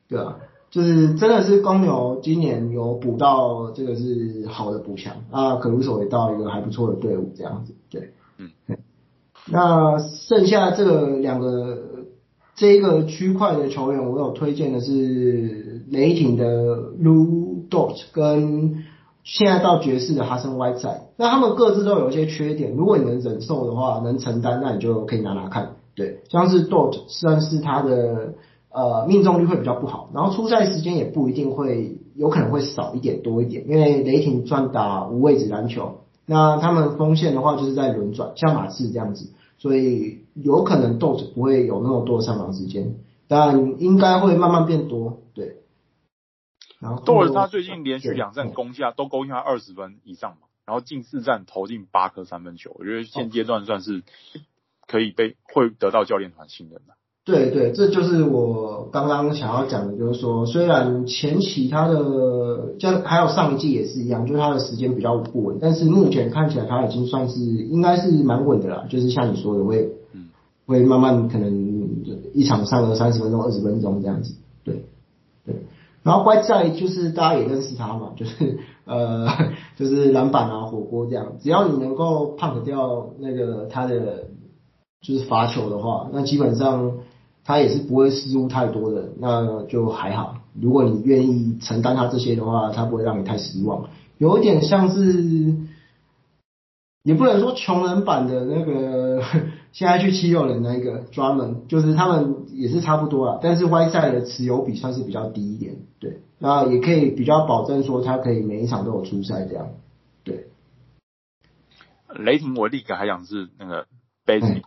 [0.07, 0.38] 对啊，
[0.70, 7.74] 就是真的是公牛今年有补到这个是好的补强啊，可鲁索也到一个还不错的队伍这样子。
[7.89, 8.49] 对，嗯，
[9.51, 11.78] 那剩下这个两个
[12.55, 18.84] 这一个区块的球员，我有推荐的是雷霆的 Lu Dort 跟。
[19.30, 22.74] 现在到爵士的哈森歪仔，那他们各自都有一些缺点。
[22.78, 25.76] 如果你能忍受的话，能承担，那你就可以拿拿看。
[25.95, 28.36] 对，像是 Dort 算是他的
[28.78, 42.97] 呃命中率会比较不好，然后出赛时间也不一定会，有可能会少一点多一点，因为雷霆专打无位置篮球，那他们锋线的话就是在轮转，像马刺这样子，所以有可能 Dort 不会有那么多上场时间，
[43.28, 45.23] 但应该会慢慢变多。
[45.34, 45.63] 对。
[46.80, 54.03] 然后，多尔他最近连续两战攻下都攻下二十分以上嘛，然后近四战投进八颗三分球，我觉得现阶段算是
[54.86, 56.93] 可以被会得到教练团信任的。
[57.28, 69.91] 对对，这就是我刚刚想要讲的，就是说虽然前期他的像还有上一季也是一样，就是他的时间比较不稳，但是目前看起来他已经算是应该是蛮稳的啦，就是像你说的会
[70.65, 71.51] 会慢慢可能
[72.34, 74.86] 一场上个三十分钟二十分钟这样子，对
[75.45, 75.55] 对。
[76.03, 79.28] 然后怪在就是大家也认识他嘛，就是呃
[79.75, 84.30] 就是篮板啊火锅这样，只要你能够胖掉那个他的
[85.01, 86.93] 就是罚球的话，那基本上
[87.48, 90.36] 他也是不会失误太多的，那就还好。
[90.60, 93.88] 如果你愿意承担他这些的话，他不会让你太失望。
[94.18, 95.56] 有一点像是，
[97.04, 99.24] 也不能说穷人版的那个，
[99.72, 109.70] 现在去七六人那个 Drummond，就是他们也是差不多啊，但是 Whiteside 的持有比算是比较低一点，对，那也可以比较保证说他可以每一场都有出赛这样，
[110.26, 110.48] 对。
[112.14, 113.86] 雷霆我立刻还想是那个
[114.26, 114.64] Bazley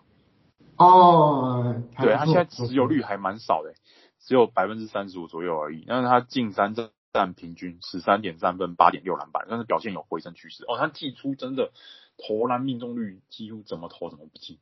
[0.84, 3.74] 哦，对他现在持有率还蛮少的，
[4.18, 10.64] 只有百分之三十五左右而已，但是他近三战平均十三点三分，八点六篮板，但是表现有回升趋势。
[10.64, 11.70] 哦，他季初真的
[12.16, 14.58] 投篮命中率几乎怎么投怎么不进。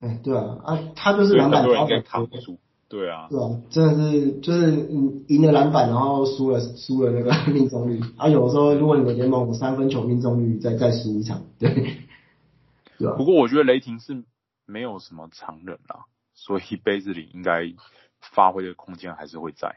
[0.00, 2.58] 哎、欸，对啊，啊，他就是篮板应该扛不住。
[2.86, 8.00] 对啊，对啊，真的是就是嗯，赢了篮板，然后输了输了那个 命中率。
[8.16, 11.70] 啊，有时候如果你们联盟三分球命中率再再输一场，对，
[12.98, 13.14] 对啊。
[13.16, 14.24] 不过我觉得雷霆是
[14.66, 17.72] 没有什么常人啊，所以杯子里应该
[18.20, 19.76] 发挥的空间还是会在。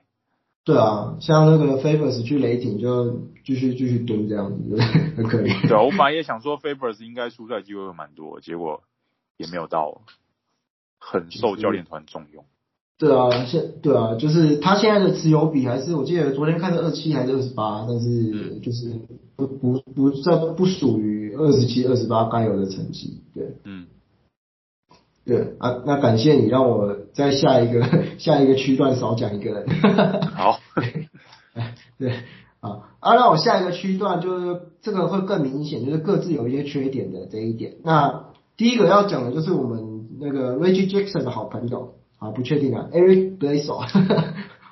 [0.63, 4.79] 对啊，像那个 Favors 去雷霆就继续继续蹲这样子，对，
[5.15, 5.67] 很可怜。
[5.67, 8.83] 对啊，我本来也想说 Favors 应该出赛机会会蛮多，结果
[9.37, 10.01] 也没有到，
[10.99, 12.43] 很受教练团重用。
[12.97, 18.99] 对啊，现对啊，就是他现在的持有比还是我记得昨天看的二七还是二十八，但是就是
[19.37, 23.86] 不不不这不属于二十七二十八该有的成绩，对，嗯。
[25.27, 27.85] 对啊，那感谢你让我在下一个
[28.17, 29.67] 下一个区段少讲一个人。
[30.33, 30.57] 好，
[31.99, 32.11] 对
[32.61, 37.73] 啊，啊，那我下一个区段就是这个会更明显，就是各自有一些缺点的这一点。
[37.83, 43.85] 那第一个要讲的就是我们那个 Reggie Jackson 的好朋友啊，不确定啊，Eric Bledsoe，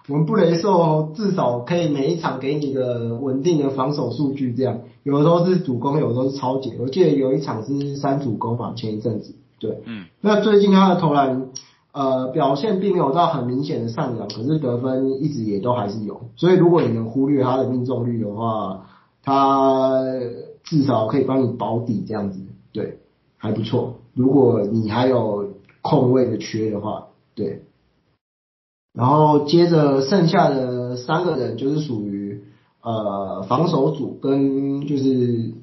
[0.08, 6.78] 我们布雷兽至少可以每一场给你个稳定的防守数据，这样有的时候是主攻，有的时候是抄截。
[6.80, 9.36] 我记得有一场是三主攻嘛，前一阵子。
[9.60, 11.47] 对，嗯，那最近他的投篮，
[11.93, 18.88] 呃，表现并没有到很明显的上扬，可是得分一直也都还是有，所以如果你能忽略他的命中率的话，
[19.24, 20.03] 他
[20.64, 22.39] 至少可以帮你保底这样子，
[22.74, 22.99] 对，
[23.38, 23.95] 还不错。
[24.14, 27.64] 如果你还有空位的缺的话，对，
[28.93, 32.43] 然后接着剩下的三个人就是属于
[32.82, 35.53] 呃防守组跟就是。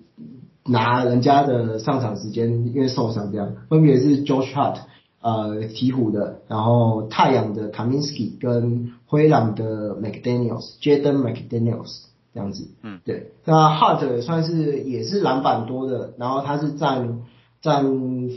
[0.64, 4.76] 拿人家的上场时间，因为受伤这样，分别是 Josh Hart，
[5.20, 17.20] 呃，鹈鹕的，然后太阳的 Kaminsky 跟灰狼的 McDaniels，Jaden McDaniels 这样子，嗯，对，那 Hart 也算是也是篮板多的，然后他是占
[17.60, 17.84] 占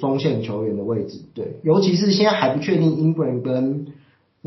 [0.01, 3.87] 锋线球员的位置，对，尤其是现在还不确定 Ingram 跟。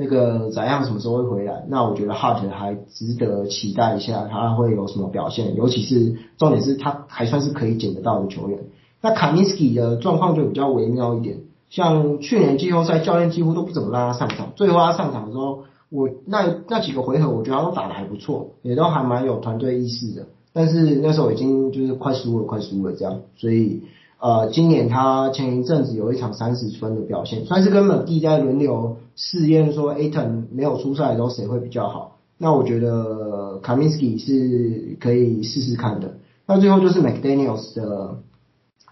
[0.00, 1.64] 那个怎样什么时候会回来？
[1.68, 5.56] 那我觉得 Hart 还值得期待一下，他会有什么表现？
[5.56, 8.60] 尤其是重点是他还算是可以捡得到的球员。
[9.02, 11.38] 那 Kaminsky 的状况就比较微妙一点，
[11.68, 20.26] 像去年季后赛教练几乎都不怎么让他上场，最后他上场的时候，我那那几个回合我觉得他都打得还不错，也都还蛮有团队意识的。
[20.52, 23.82] 但是那时候已经就是快输了，快输了这样，所以
[24.20, 28.96] 呃，今年他前一阵子有一场三十分的表现，算是跟本地在轮流。
[29.14, 32.18] 试验说，Aton 没有出赛的时候谁会比较好？
[32.38, 36.18] 那我觉得 Kaminsky 是可以试试看的。
[36.46, 38.18] 那最后就是 McDaniels 的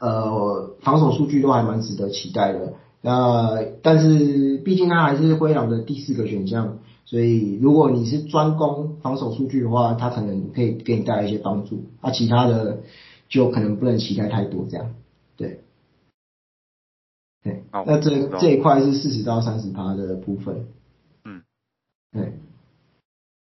[0.01, 2.73] 呃防守数据都还蛮值得期待的。
[3.03, 11.85] 那但是毕竟他还是灰狼的第四个选项，所以如果你是专攻防守数据的话，他可能可以给你带来一些帮助。
[12.03, 12.79] 那其他的
[13.29, 14.87] 就可能不能期待太多这样，
[15.37, 15.61] 对。
[17.45, 20.67] 对，那这这一块是四十到三十趴的部分，
[21.25, 21.43] 嗯，
[22.11, 22.33] 对，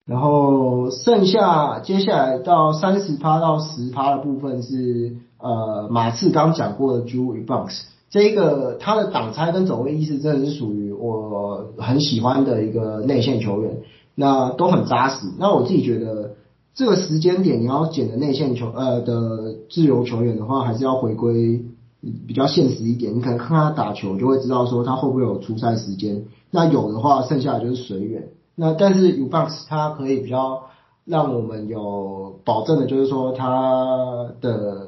[0.05, 13.81] 然后剩下接下来到三十趴到十趴的部分是呃马刺刚讲过的 Drew Eubanks，这一个他的挡拆跟走位意识真的是属于我很喜欢的一个内线球员，
[14.15, 15.27] 那都很扎实。
[15.37, 16.35] 那我自己觉得
[16.73, 21.65] 这个时间点你要捡的内线球呃的自由球员的话，还是要回归。
[22.01, 26.23] 比较现实一点，你可能看他打球就会知道说他会不会有出赛时间。
[26.49, 28.29] 那有的话，剩下的就是随缘。
[28.55, 30.63] 那但是 u b a n k s 他可以比较
[31.05, 34.87] 让我们有保证的，就是说他的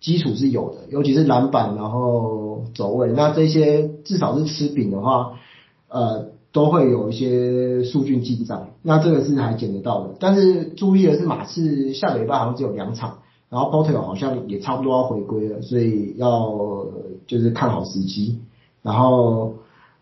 [0.00, 5.32] 基础是有的，尤其是篮板，然后走位，那这些至少是吃饼的话，
[5.88, 8.68] 呃，都会有一些数据进账。
[8.82, 10.14] 那这个是还捡得到的。
[10.20, 13.18] 但是注意的是，马刺下礼拜好像只有两场。
[13.54, 16.84] 然后 Poeltl 好像也差不多要回归了，所以要
[17.28, 18.40] 就是看好时机。
[18.82, 19.54] 然后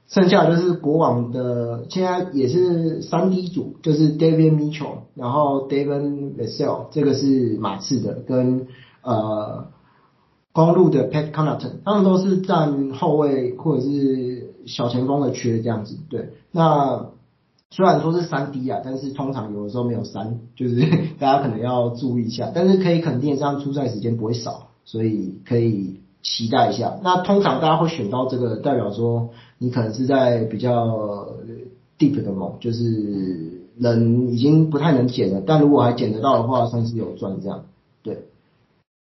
[0.08, 8.68] 剩下就是国王的，现在也是三 D 组，就是 David Mitchell，然后 David Vassell，这个是马刺的，跟
[9.02, 9.66] 呃
[10.52, 15.98] 公路的 Pat Connaughton，他们都是占后卫或者是小前锋的缺这样子。
[16.08, 17.10] 对，那
[17.72, 20.82] 虽然说是三 D 啊，但是通常有的时候没有三，就是
[21.18, 22.52] 大家可能要注意一下。
[22.54, 26.98] 但是可以肯定，这样出赛时间不会少，所以可以期待一下。
[27.02, 31.28] 那通常大家会选到这个，代表说你可能是在比较
[31.98, 37.64] deep 的梦，就是人已经不太能捡了，但如果还捡得到的话，算是有赚这样。
[38.02, 38.26] 对。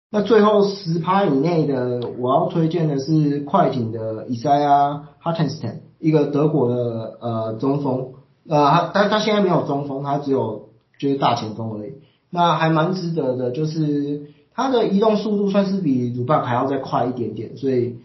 [0.09, 8.12] 那最后十趴以内的，我要推荐的是快艇的 Isaiah Hartenstein，一个德国的呃中锋。
[8.47, 10.69] 呃，他但他现在没有中锋，他只有
[10.99, 11.93] 就是大前锋而已。
[12.29, 17.97] 那还蛮值得的，就是他的移动速度算是比鲁班还要再快一点点，所以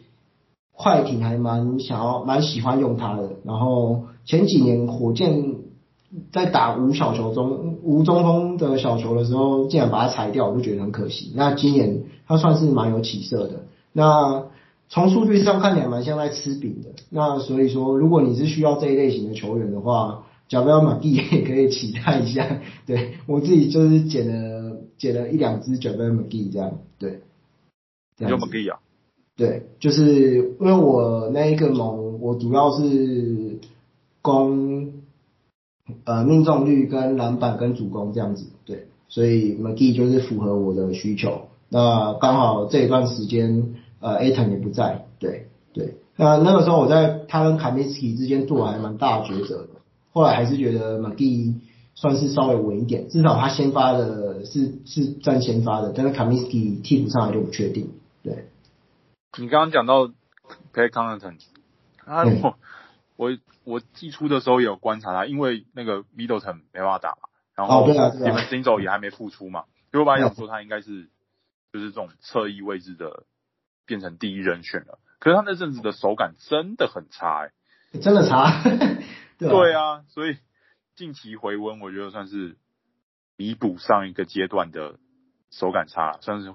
[0.75, 3.31] 快艇还蛮想要蛮喜欢用他的。
[3.45, 5.57] 然后前几年火箭
[6.31, 11.33] 在打无小球中无中锋的小球的时候，竟然把他裁掉，我就觉得很可惜。
[11.35, 13.65] 那今年他算是蛮有起色的。
[13.93, 14.45] 那
[14.91, 16.91] 从数据上看起来蛮像在吃饼的。
[17.11, 27.21] 那所以说，如果你是需要这一类型的球员的话，JaVale McGee 也可以期待一下， 对，我自己就是捡了捡了一两只 JaVale McGee 这样，对，
[28.17, 28.27] 这
[28.71, 28.79] 啊，
[29.37, 33.59] 对，就是因为我那一个盟，我主要是
[34.21, 34.93] 攻
[36.05, 41.43] 呃命中率跟篮板跟主攻这样子，对，所以 McGee 就是符合我的需求。
[41.69, 49.69] 那刚好这一段时间呃 Ayton 也不在，对对，那那个时候我在他跟 Kaminsky 之间做还蛮大的抉择的。
[50.13, 51.61] 后来还是觉得 McGee
[51.95, 57.93] 算是稍微稳一点，至少他先发的是是占先发的，但是 Kaminsky 替补上来就不确定。
[58.23, 58.47] 对，
[59.39, 60.07] 你刚刚讲到
[60.73, 61.39] Pat Connaughton
[62.05, 62.57] 他我
[63.17, 71.09] 我我季初的时候也有观察他，因为那个 Middleton 没办法打嘛，然后 DiVincenzo 也还没复出嘛，所以我本来想说他应该是
[71.73, 73.25] 就是这种侧翼位置的
[73.87, 77.53] 变成第一人选了，可是他那阵子的手感真的很差哎、欸，
[77.93, 78.63] 真的差。
[79.39, 80.37] 对啊，对啊，所以
[80.97, 82.57] 近期回温，我觉得算是
[83.37, 84.97] 弥补上一个阶段的
[85.51, 86.53] 手感差，算是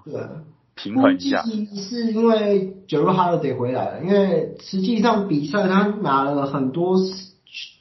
[0.75, 1.43] 平衡一下。
[1.43, 6.97] 是因为 Jrue Holiday 回来了，因为实际上比赛他拿了很多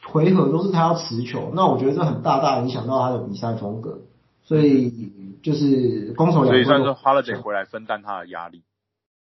[0.07, 4.03] 回合都是他要持球，那我觉得这很大大影响到他的比赛风格，
[4.45, 6.55] 所以就是攻守两端。
[6.55, 8.63] 所以算是 Holiday 回来分担他的压力。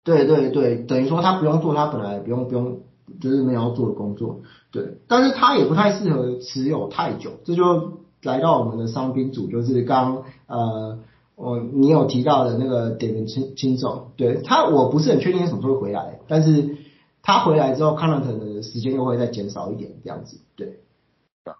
[0.03, 2.81] 对对对，等于说他不用做他本来不用不用。
[3.19, 4.41] 就是没有要做的工作，
[4.71, 10.99] 对，但是他也不太适合持有太久，这就来到我们的伤兵组，就是刚呃，
[11.35, 16.77] 我你有提到的那个点名轻轻重，对他我不是很确定什么时候会回来，但是
[17.21, 20.81] 他回来之后，Connaughton 的时间又会再减少一点，这样子，对。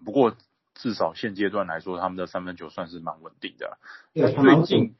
[0.05, 0.33] 不过
[0.75, 3.77] 至少现阶段来说，他们的三分球算是蛮稳定的。
[4.13, 4.95] 对，最近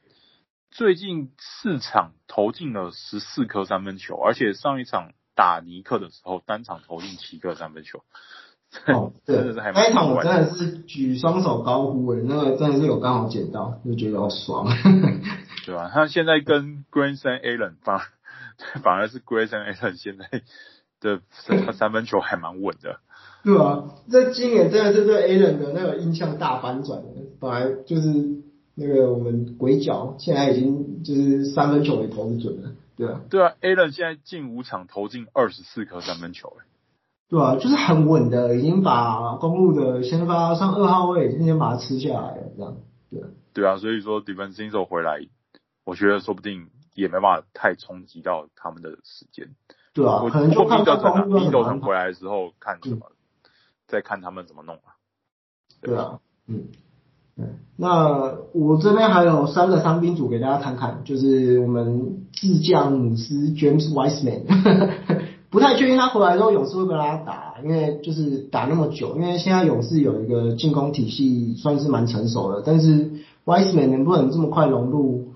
[0.70, 5.12] 最近四场投进了十四颗三分球，而且上一场。
[5.34, 8.02] 打尼克的时候，单场投进七个三分球。
[8.86, 14.66] 哦， 对，真的是还那一场我真的是举双手高呼诶，那个真的是有刚好捡到，就觉得好爽。
[15.66, 15.90] 对吧？
[15.92, 18.00] 他现在跟 Grayson Allen 反
[18.82, 20.42] 反而是 Grayson Allen 现在
[21.00, 23.00] 的他三分球还蛮稳的。
[23.42, 27.02] 对啊，这今年真的是对 Allen 的那个印象大反转，
[27.40, 28.42] 本来就是
[28.76, 32.70] 那个我们鬼脚，现在已经就是三分球也投不准了。
[33.00, 33.08] 对。
[33.08, 36.66] 啊，对啊，Allen 现在近五场投进二十四颗三分球，哎，
[37.28, 42.76] 对啊，就是很稳的，已经把公路的先发上二号位，已经先把它吃下来了，这样，
[43.10, 43.20] 对。
[43.22, 45.26] 啊，对啊，所以说 DiVincenzo 回来，
[45.84, 49.54] 我觉得说不定也没办法太冲击到他们的时间，
[49.94, 53.50] 对啊，可能就看到公鹿 Middleton 回来的时候看什么，嗯、
[53.86, 54.94] 再看他们怎么弄啊，
[55.80, 56.68] 对啊，嗯。
[57.76, 64.42] 那我这边还有三个伤兵组给大家看看，就是我们智将姆斯 James Wiseman，
[65.48, 73.10] 不太确定他回来之后勇士会不会让他打，因为就是打那么久，因为现在勇士有一个进攻体系算是蛮成熟的，但是
[73.46, 75.28] Wiseman 能不能这么快融入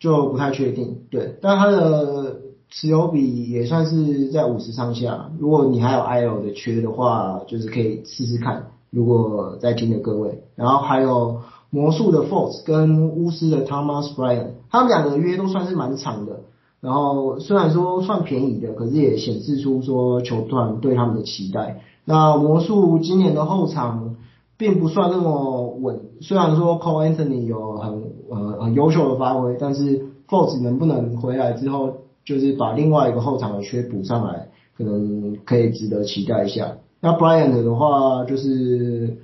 [0.00, 1.00] 就不太确定。
[1.10, 2.36] 对，但他的
[2.70, 8.70] 持有比也算是在五十上下，如果你还有 IL 的缺的话，就是可以试试看。
[8.94, 11.40] 如果在听的各位，然后还有
[11.70, 16.40] 魔术的 Fultz 跟巫师的 Thomas Bryan，他们两个约都算是蛮长的。
[16.80, 21.80] 然后虽然说算便宜的，可是也显示出说球团对他们的期待。
[22.04, 24.16] 那魔术今年的后场
[24.58, 36.76] 并不算那么稳，虽然说 Cole Anthony 有很呃很优秀的发挥，但是 Fultz 能不能回来之后，就是把另外一个后场的缺补上来，可能可以值得期待一下。
[37.04, 39.18] 那 Bryant 的话，就是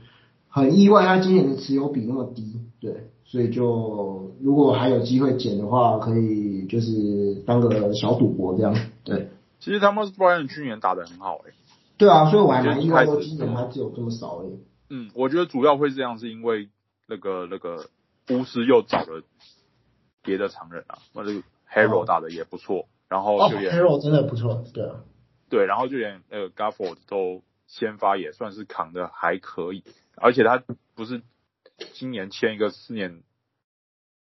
[0.49, 9.31] 很意外，他今年的持有比那么低，对，所以就如果还有机会捡的话，可以就是当个小赌博这样，对。
[9.61, 11.55] 其实他们 Bryant 去年打的很好诶、欸。
[11.97, 14.59] 对啊，所以我还蛮意外说今年他只有这么少诶、欸。
[14.91, 16.69] 嗯，我觉得主要会这样，是因为
[17.09, 17.87] 那个那个
[18.31, 19.23] 巫师又找了
[20.23, 24.97] 别的常人啊，那这个 Hero 打的也不错，哦、然后就也、哦、Hero 真的不错，对啊，
[25.49, 29.85] 对，然后就连那个 Gafford 都先发也算是扛的还可以，
[30.17, 30.61] 而且他
[30.97, 31.23] 不是
[31.95, 33.23] 今年签一个四年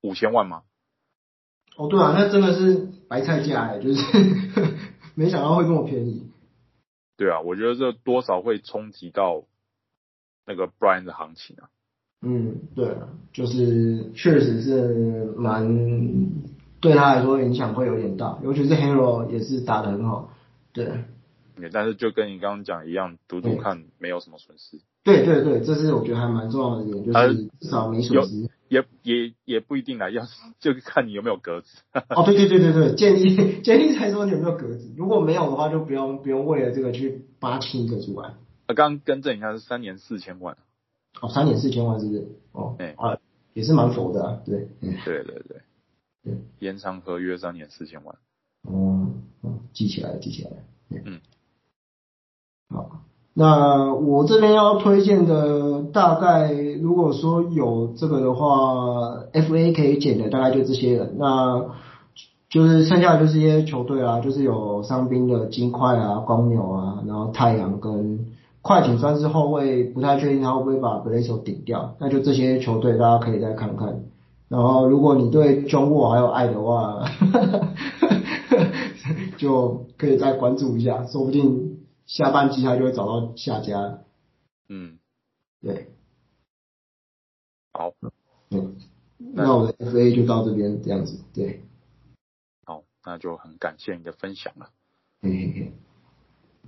[0.02, 0.62] 五千万吗？
[1.76, 4.02] 哦，对啊，那真的是白菜价哎，就是
[5.16, 6.30] 没想到会这么便宜。
[7.18, 9.46] 对啊，我觉得这多少会冲击到
[10.46, 11.70] 那个 Brian 的行情啊。
[12.22, 16.30] 嗯，对啊，就是确实是蛮
[16.80, 20.32] 对他来说影响会有点大，尤其是 Hero 也是打得很好。
[20.74, 21.06] 对。
[21.72, 24.80] 但是就跟你刚刚讲一样，赌赌看没有什么损失。
[25.04, 28.49] 对对对，这是我觉得还蛮重要的一点，就是至少没损失。
[28.70, 30.24] 也也也不一定啦，要
[30.62, 31.80] 就看你有没有格子。
[32.10, 38.30] 哦，对对对对对，建议 建议才说你有没有格子，如果没有的话，就不用不用为了这个去扒清一个出来。
[38.68, 40.56] 啊，刚更正一下是三年四千万。
[41.22, 42.28] 哦，三年四千万是不是？
[42.54, 43.18] 哦，哎啊，
[43.54, 44.70] 也是蛮佛的啊，对。
[44.80, 45.62] 对对对
[46.24, 48.16] 对，延长合约三年四千万。
[48.62, 49.12] 哦，
[49.74, 50.58] 记起来了，记起来了。
[51.06, 51.20] 嗯。
[52.72, 52.90] 好。
[53.34, 61.64] 那我这边要推荐的，大概如果说有这个的话，FA 可以捡的大概就这些人，那
[62.50, 68.26] 就是剩下的就是一些球队啊，就是有伤兵的金块啊、公牛啊，然后太阳跟
[68.62, 74.02] 快艇算是后卫，不太确定他会不会把 Bledsoe 顶掉，那就这些球队大家可以再看看。
[74.50, 77.06] 然后如果你对中沃还有爱的话，
[79.40, 81.78] 就可以再关注一下，说不定。
[82.12, 84.03] 下半季他就会找到下家。
[84.68, 84.99] 嗯，
[85.62, 85.88] 对。
[87.72, 87.93] 好。
[88.49, 88.76] 嗯。
[89.18, 91.64] 那我的 FA 就到这边这样子，对。
[92.66, 94.72] 好，那就很感谢你的分享了。
[95.22, 95.74] 嘿嘿嘿。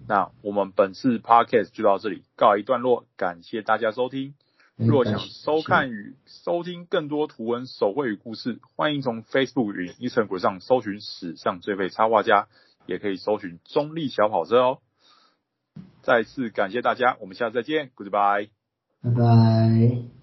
[0.07, 4.35] 那我们本次 Podcast 就到这里告一段落，感谢大家收听。
[4.77, 12.47] 若想收看与收听更多图文手绘与故事，欢迎从 Facebook 与 Instagram 上搜寻史上最废插画家，
[12.85, 14.79] 也可以搜寻中立小跑车哦。
[16.03, 18.49] 再次感谢大家，我们下次再见，Goodbye，
[19.01, 20.22] 拜拜。